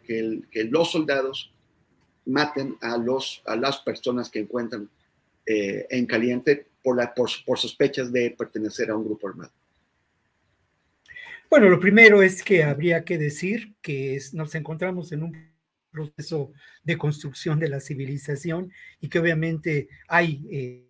[0.71, 1.53] los soldados
[2.27, 4.89] maten a, los, a las personas que encuentran
[5.47, 9.53] eh, en caliente por, la, por, sospechas de pertenecer a un grupo armado.
[11.49, 15.49] Bueno, lo primero es que habría que decir que nos encontramos en un
[15.91, 16.53] proceso
[16.85, 18.71] de construcción de la civilización
[19.01, 20.45] y que obviamente hay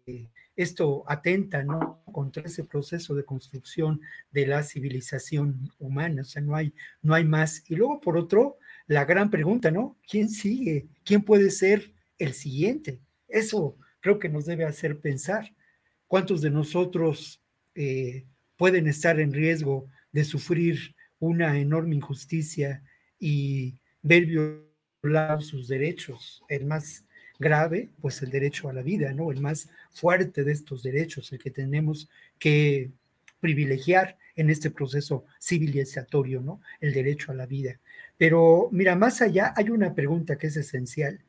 [0.06, 0.26] eh,
[0.59, 2.02] esto atenta ¿no?
[2.12, 4.00] contra ese proceso de construcción
[4.32, 7.62] de la civilización humana, o sea, no hay, no hay más.
[7.70, 9.96] Y luego, por otro, la gran pregunta, ¿no?
[10.11, 10.88] ¿Quién sigue?
[11.04, 13.00] ¿Quién puede ser el siguiente?
[13.28, 15.54] Eso creo que nos debe hacer pensar.
[16.09, 17.40] ¿Cuántos de nosotros
[17.76, 22.82] eh, pueden estar en riesgo de sufrir una enorme injusticia
[23.16, 26.42] y ver violados sus derechos?
[26.48, 27.04] El más
[27.39, 29.30] grave, pues el derecho a la vida, ¿no?
[29.30, 32.09] El más fuerte de estos derechos, el que tenemos
[32.39, 32.91] que
[33.41, 36.61] privilegiar en este proceso civilizatorio, ¿no?
[36.80, 37.78] El derecho a la vida.
[38.16, 41.20] Pero mira, más allá hay una pregunta que es esencial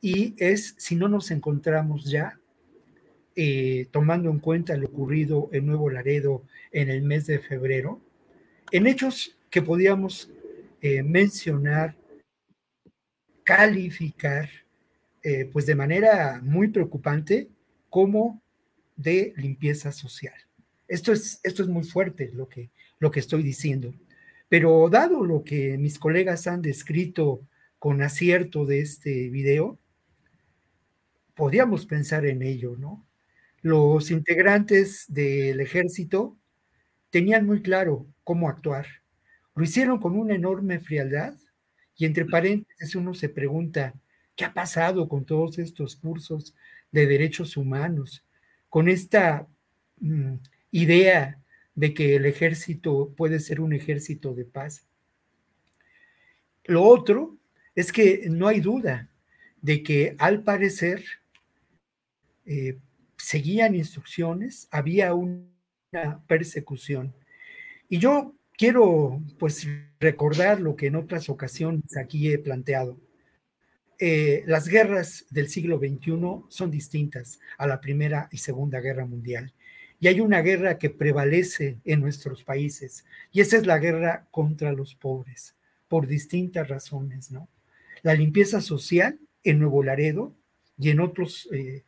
[0.00, 2.38] y es si no nos encontramos ya,
[3.36, 6.42] eh, tomando en cuenta lo ocurrido en Nuevo Laredo
[6.72, 8.00] en el mes de febrero,
[8.72, 10.30] en hechos que podíamos
[10.80, 11.96] eh, mencionar,
[13.44, 14.48] calificar,
[15.22, 17.50] eh, pues de manera muy preocupante
[17.88, 18.42] como
[18.96, 20.34] de limpieza social.
[20.88, 23.94] Esto es, esto es muy fuerte lo que, lo que estoy diciendo.
[24.48, 27.46] Pero dado lo que mis colegas han descrito
[27.78, 29.78] con acierto de este video,
[31.34, 33.06] podríamos pensar en ello, ¿no?
[33.62, 36.36] Los integrantes del ejército
[37.10, 38.86] tenían muy claro cómo actuar.
[39.54, 41.34] Lo hicieron con una enorme frialdad
[41.96, 43.94] y entre paréntesis uno se pregunta,
[44.40, 46.54] ¿Qué ha pasado con todos estos cursos
[46.90, 48.24] de derechos humanos?
[48.70, 49.46] Con esta
[49.98, 50.36] mm,
[50.70, 51.38] idea
[51.74, 54.86] de que el ejército puede ser un ejército de paz.
[56.64, 57.36] Lo otro
[57.74, 59.10] es que no hay duda
[59.60, 61.04] de que al parecer
[62.46, 62.78] eh,
[63.18, 67.14] seguían instrucciones, había una persecución.
[67.90, 69.68] Y yo quiero pues
[69.98, 72.98] recordar lo que en otras ocasiones aquí he planteado.
[74.02, 79.52] Eh, las guerras del siglo XXI son distintas a la Primera y Segunda Guerra Mundial.
[80.00, 84.72] Y hay una guerra que prevalece en nuestros países, y esa es la guerra contra
[84.72, 85.54] los pobres,
[85.86, 87.46] por distintas razones, ¿no?
[88.00, 90.34] La limpieza social en Nuevo Laredo
[90.78, 91.84] y en otros eh,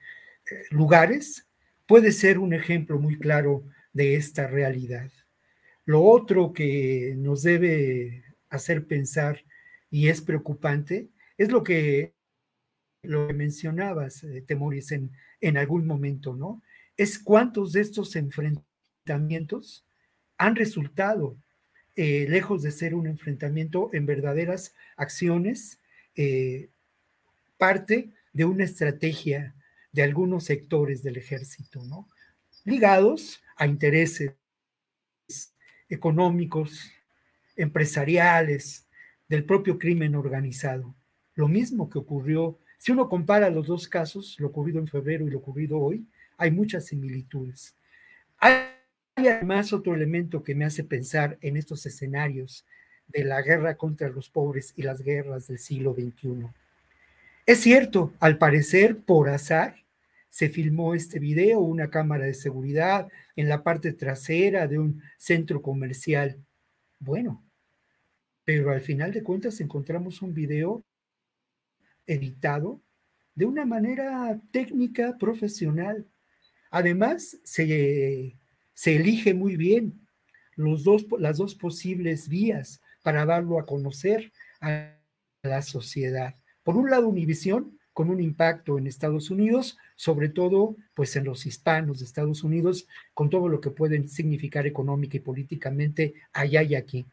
[0.51, 1.47] eh, lugares
[1.87, 5.11] puede ser un ejemplo muy claro de esta realidad.
[5.87, 9.43] Lo otro que nos debe hacer pensar
[9.91, 11.09] y es preocupante
[11.39, 12.15] es lo que,
[13.03, 16.63] lo que mencionabas, eh, Temoris, en, en algún momento, ¿no?
[16.97, 19.85] Es cuántos de estos enfrentamientos
[20.39, 21.37] han resultado,
[21.97, 25.79] eh, lejos de ser un enfrentamiento, en verdaderas acciones,
[26.17, 26.71] eh,
[27.59, 29.55] parte de una estrategia
[29.93, 32.09] de algunos sectores del ejército, ¿no?
[32.65, 34.35] Ligados a intereses
[35.89, 36.91] económicos,
[37.57, 38.87] empresariales,
[39.29, 40.95] del propio crimen organizado
[41.35, 45.31] lo mismo que ocurrió, si uno compara los dos casos, lo ocurrido en febrero y
[45.31, 46.07] lo ocurrido hoy,
[46.37, 47.75] hay muchas similitudes.
[48.39, 48.65] Hay
[49.17, 52.67] además otro elemento que me hace pensar en estos escenarios
[53.07, 56.49] de la guerra contra los pobres y las guerras del siglo XXI.
[57.47, 59.77] Es cierto, al parecer, por azar,
[60.29, 65.61] se filmó este video, una cámara de seguridad en la parte trasera de un centro
[65.61, 66.39] comercial.
[66.99, 67.45] Bueno,
[68.45, 70.83] pero al final de cuentas encontramos un video
[72.07, 72.81] editado
[73.35, 76.07] de una manera técnica, profesional.
[76.71, 78.37] Además, se,
[78.75, 80.07] se elige muy bien
[80.57, 84.97] los dos, las dos posibles vías para darlo a conocer a
[85.43, 86.37] la sociedad.
[86.63, 91.45] Por un lado, Univisión, con un impacto en Estados Unidos, sobre todo pues en los
[91.47, 96.75] hispanos de Estados Unidos, con todo lo que pueden significar económica y políticamente allá y
[96.75, 97.07] aquí.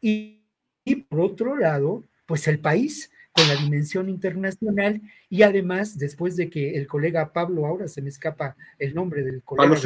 [0.00, 0.42] Y,
[0.84, 6.48] y por otro lado, pues el país con la dimensión internacional y además después de
[6.48, 9.76] que el colega Pablo, ahora se me escapa el nombre del colega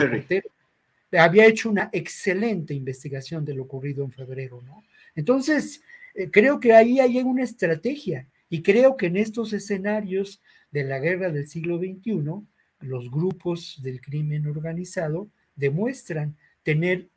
[1.16, 4.84] había hecho una excelente investigación de lo ocurrido en febrero, ¿no?
[5.14, 5.82] Entonces,
[6.14, 10.98] eh, creo que ahí hay una estrategia y creo que en estos escenarios de la
[10.98, 12.46] guerra del siglo XXI,
[12.80, 17.08] los grupos del crimen organizado demuestran tener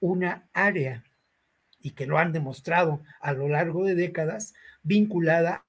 [0.00, 1.04] una área
[1.80, 5.65] y que lo han demostrado a lo largo de décadas vinculada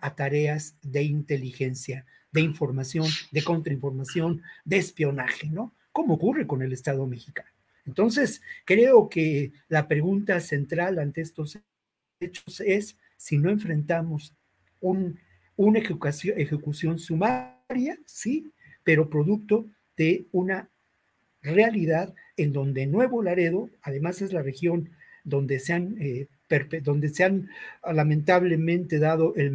[0.00, 5.72] a tareas de inteligencia, de información, de contrainformación, de espionaje, ¿no?
[5.92, 7.48] Como ocurre con el Estado mexicano.
[7.86, 11.58] Entonces, creo que la pregunta central ante estos
[12.20, 14.34] hechos es si no enfrentamos
[14.80, 15.18] un,
[15.56, 19.66] una ejecución, ejecución sumaria, sí, pero producto
[19.96, 20.68] de una
[21.42, 24.90] realidad en donde Nuevo Laredo, además es la región
[25.24, 26.28] donde se han, eh,
[26.82, 27.50] donde se han
[27.84, 29.50] lamentablemente dado el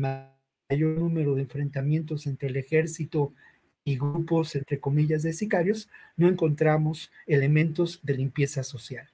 [0.72, 3.34] mayor número de enfrentamientos entre el ejército
[3.84, 9.08] y grupos, entre comillas, de sicarios, no encontramos elementos de limpieza social.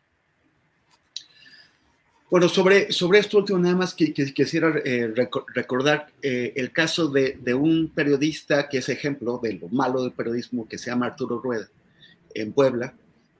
[2.29, 5.13] Bueno, sobre, sobre esto último, nada más que, quisiera eh,
[5.55, 10.67] recordar eh, el caso de, un periodista que es ejemplo de lo malo del periodismo,
[10.67, 11.69] que se llama Arturo Rueda,
[12.33, 12.93] en Puebla,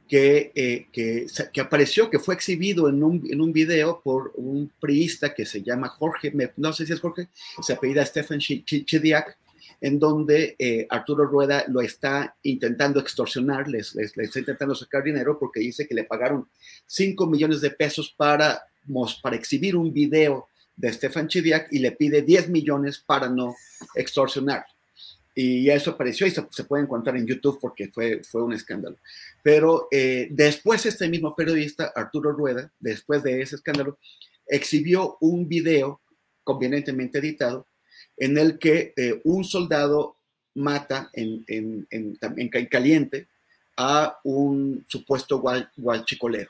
[0.07, 5.33] que, eh, que, apareció, que fue exhibido en un, en un video por un priista
[5.33, 7.29] que se llama Jorge, no sé si es Jorge,
[7.61, 9.37] se apellida Stephen Chidiak,
[9.79, 10.55] en donde
[10.89, 16.05] Arturo Rueda lo está intentando extorsionar, les, está intentando sacar dinero porque dice que le
[16.05, 16.47] pagaron
[16.87, 18.63] 5 millones de pesos para
[19.21, 23.55] para exhibir un video de Stefan Chidiak y le pide 10 millones para no
[23.95, 24.65] extorsionar.
[25.39, 28.97] Y eso apareció y se, puede encontrar en YouTube porque fue, fue un escándalo.
[29.43, 33.99] Pero eh, después este mismo periodista, Arturo Rueda, después de ese escándalo,
[34.47, 36.01] exhibió un video
[36.43, 37.67] convenientemente editado
[38.17, 40.15] en el que eh, un soldado
[40.55, 43.27] mata en, en, en, en, caliente
[43.75, 45.43] a un supuesto
[45.75, 46.49] guachicolero.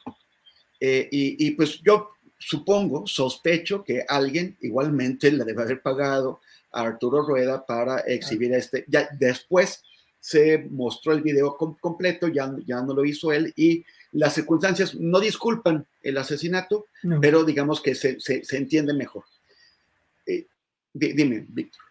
[0.80, 6.40] Eh, y, y, pues yo supongo, sospecho que alguien igualmente le debe haber pagado
[6.72, 8.86] a Arturo Rueda para exhibir este.
[8.88, 9.84] Ya después
[10.20, 15.20] se mostró el video completo, ya, ya no lo hizo él y las circunstancias no
[15.20, 16.88] disculpan el asesinato,
[17.22, 19.24] pero digamos que se, se, entiende mejor.
[20.26, 20.48] Eh,
[20.94, 21.87] dime, Víctor.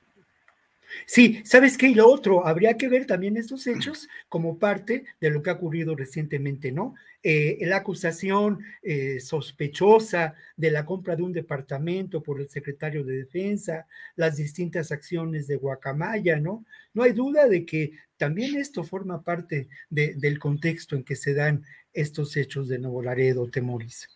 [1.06, 1.88] Sí, ¿sabes qué?
[1.88, 5.54] Y lo otro, habría que ver también estos hechos como parte de lo que ha
[5.54, 6.94] ocurrido recientemente, ¿no?
[7.22, 13.16] Eh, la acusación eh, sospechosa de la compra de un departamento por el secretario de
[13.16, 16.64] Defensa, las distintas acciones de Guacamaya, ¿no?
[16.94, 21.64] No hay duda de que también esto forma parte del contexto en que se dan
[21.92, 24.08] estos hechos de Nuevo Laredo, Temoris.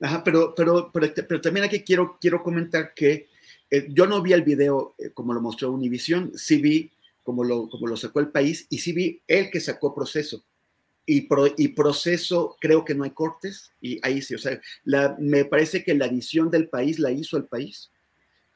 [0.00, 3.29] Ajá, pero, pero, pero, pero también aquí quiero, quiero comentar que
[3.70, 6.90] eh, yo no vi el video eh, como lo mostró Univision, sí vi
[7.22, 10.42] como lo, como lo sacó el país y sí vi el que sacó proceso.
[11.06, 14.60] Y, y proceso, creo que no hay cortes, y ahí sí, o sea,
[15.18, 17.90] me parece que la edición del país la hizo el país.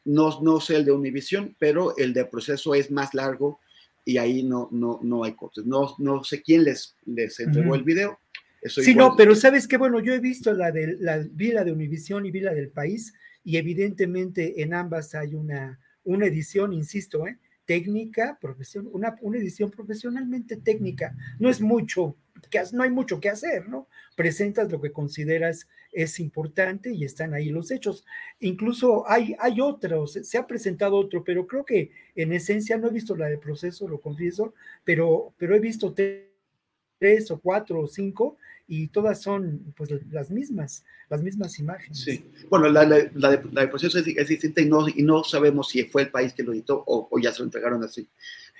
[0.04, 3.58] No, no sé el de Univision, pero el de proceso es más largo
[4.04, 5.64] y ahí no, no, no hay cortes.
[5.64, 8.20] No, no sé quién les, les entregó el video.
[8.66, 11.72] sí, no, pero sabes que bueno, yo he visto la de la, vi la de
[11.72, 17.26] Univision y vi la del país y evidentemente en ambas hay una, una edición, insisto,
[17.28, 17.38] ¿eh?
[17.66, 21.16] técnica, profesión, una, una edición profesionalmente técnica.
[21.38, 22.16] No es mucho,
[22.50, 23.88] que, no hay mucho que hacer, ¿no?
[24.16, 28.04] Presentas lo que consideras es importante y están ahí los hechos.
[28.40, 32.92] Incluso hay, hay otros, se ha presentado otro, pero creo que en esencia no he
[32.92, 38.36] visto la de proceso, lo confieso, pero, pero he visto tres o cuatro o cinco
[38.66, 42.00] y todas son pues las mismas, las mismas imágenes.
[42.00, 45.68] Sí, bueno, la, la, la, de, la proceso es, distinta y no, y no sabemos
[45.68, 48.08] si fue el país que lo editó o, o ya se lo entregaron así,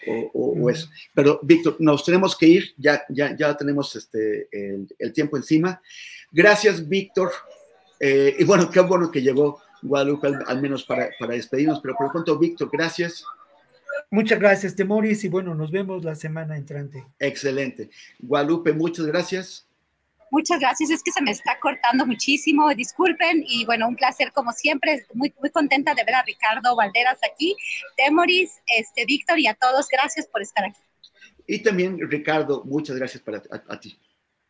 [0.06, 0.88] o, o, eso.
[1.14, 5.80] Pero, Víctor, nos tenemos que ir, ya, ya, ya tenemos este, el, el tiempo encima.
[6.30, 7.30] Gracias, Víctor.
[8.00, 12.06] Eh, y bueno, qué bueno que llegó Guadalupe al, menos para, para despedirnos, pero por
[12.06, 13.24] lo pronto, Víctor, gracias.
[14.10, 17.04] Muchas gracias, Temoris, y bueno, nos vemos la semana entrante.
[17.18, 17.90] Excelente.
[18.18, 19.66] Guadalupe, muchas gracias.
[20.34, 24.50] Muchas gracias, es que se me está cortando muchísimo, disculpen y bueno, un placer como
[24.50, 27.56] siempre, muy, muy contenta de ver a Ricardo Valderas aquí,
[27.96, 30.80] Temoris, este, Víctor y a todos, gracias por estar aquí.
[31.46, 33.96] Y también Ricardo, muchas gracias para a, ti.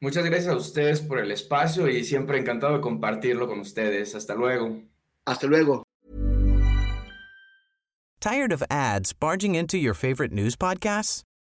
[0.01, 4.15] Muchas gracias a ustedes por el espacio y siempre encantado de compartirlo con ustedes.
[4.15, 4.81] Hasta luego.
[5.27, 5.83] Hasta luego.
[8.21, 11.25] Tired of ads barging into your favorite news podcasts?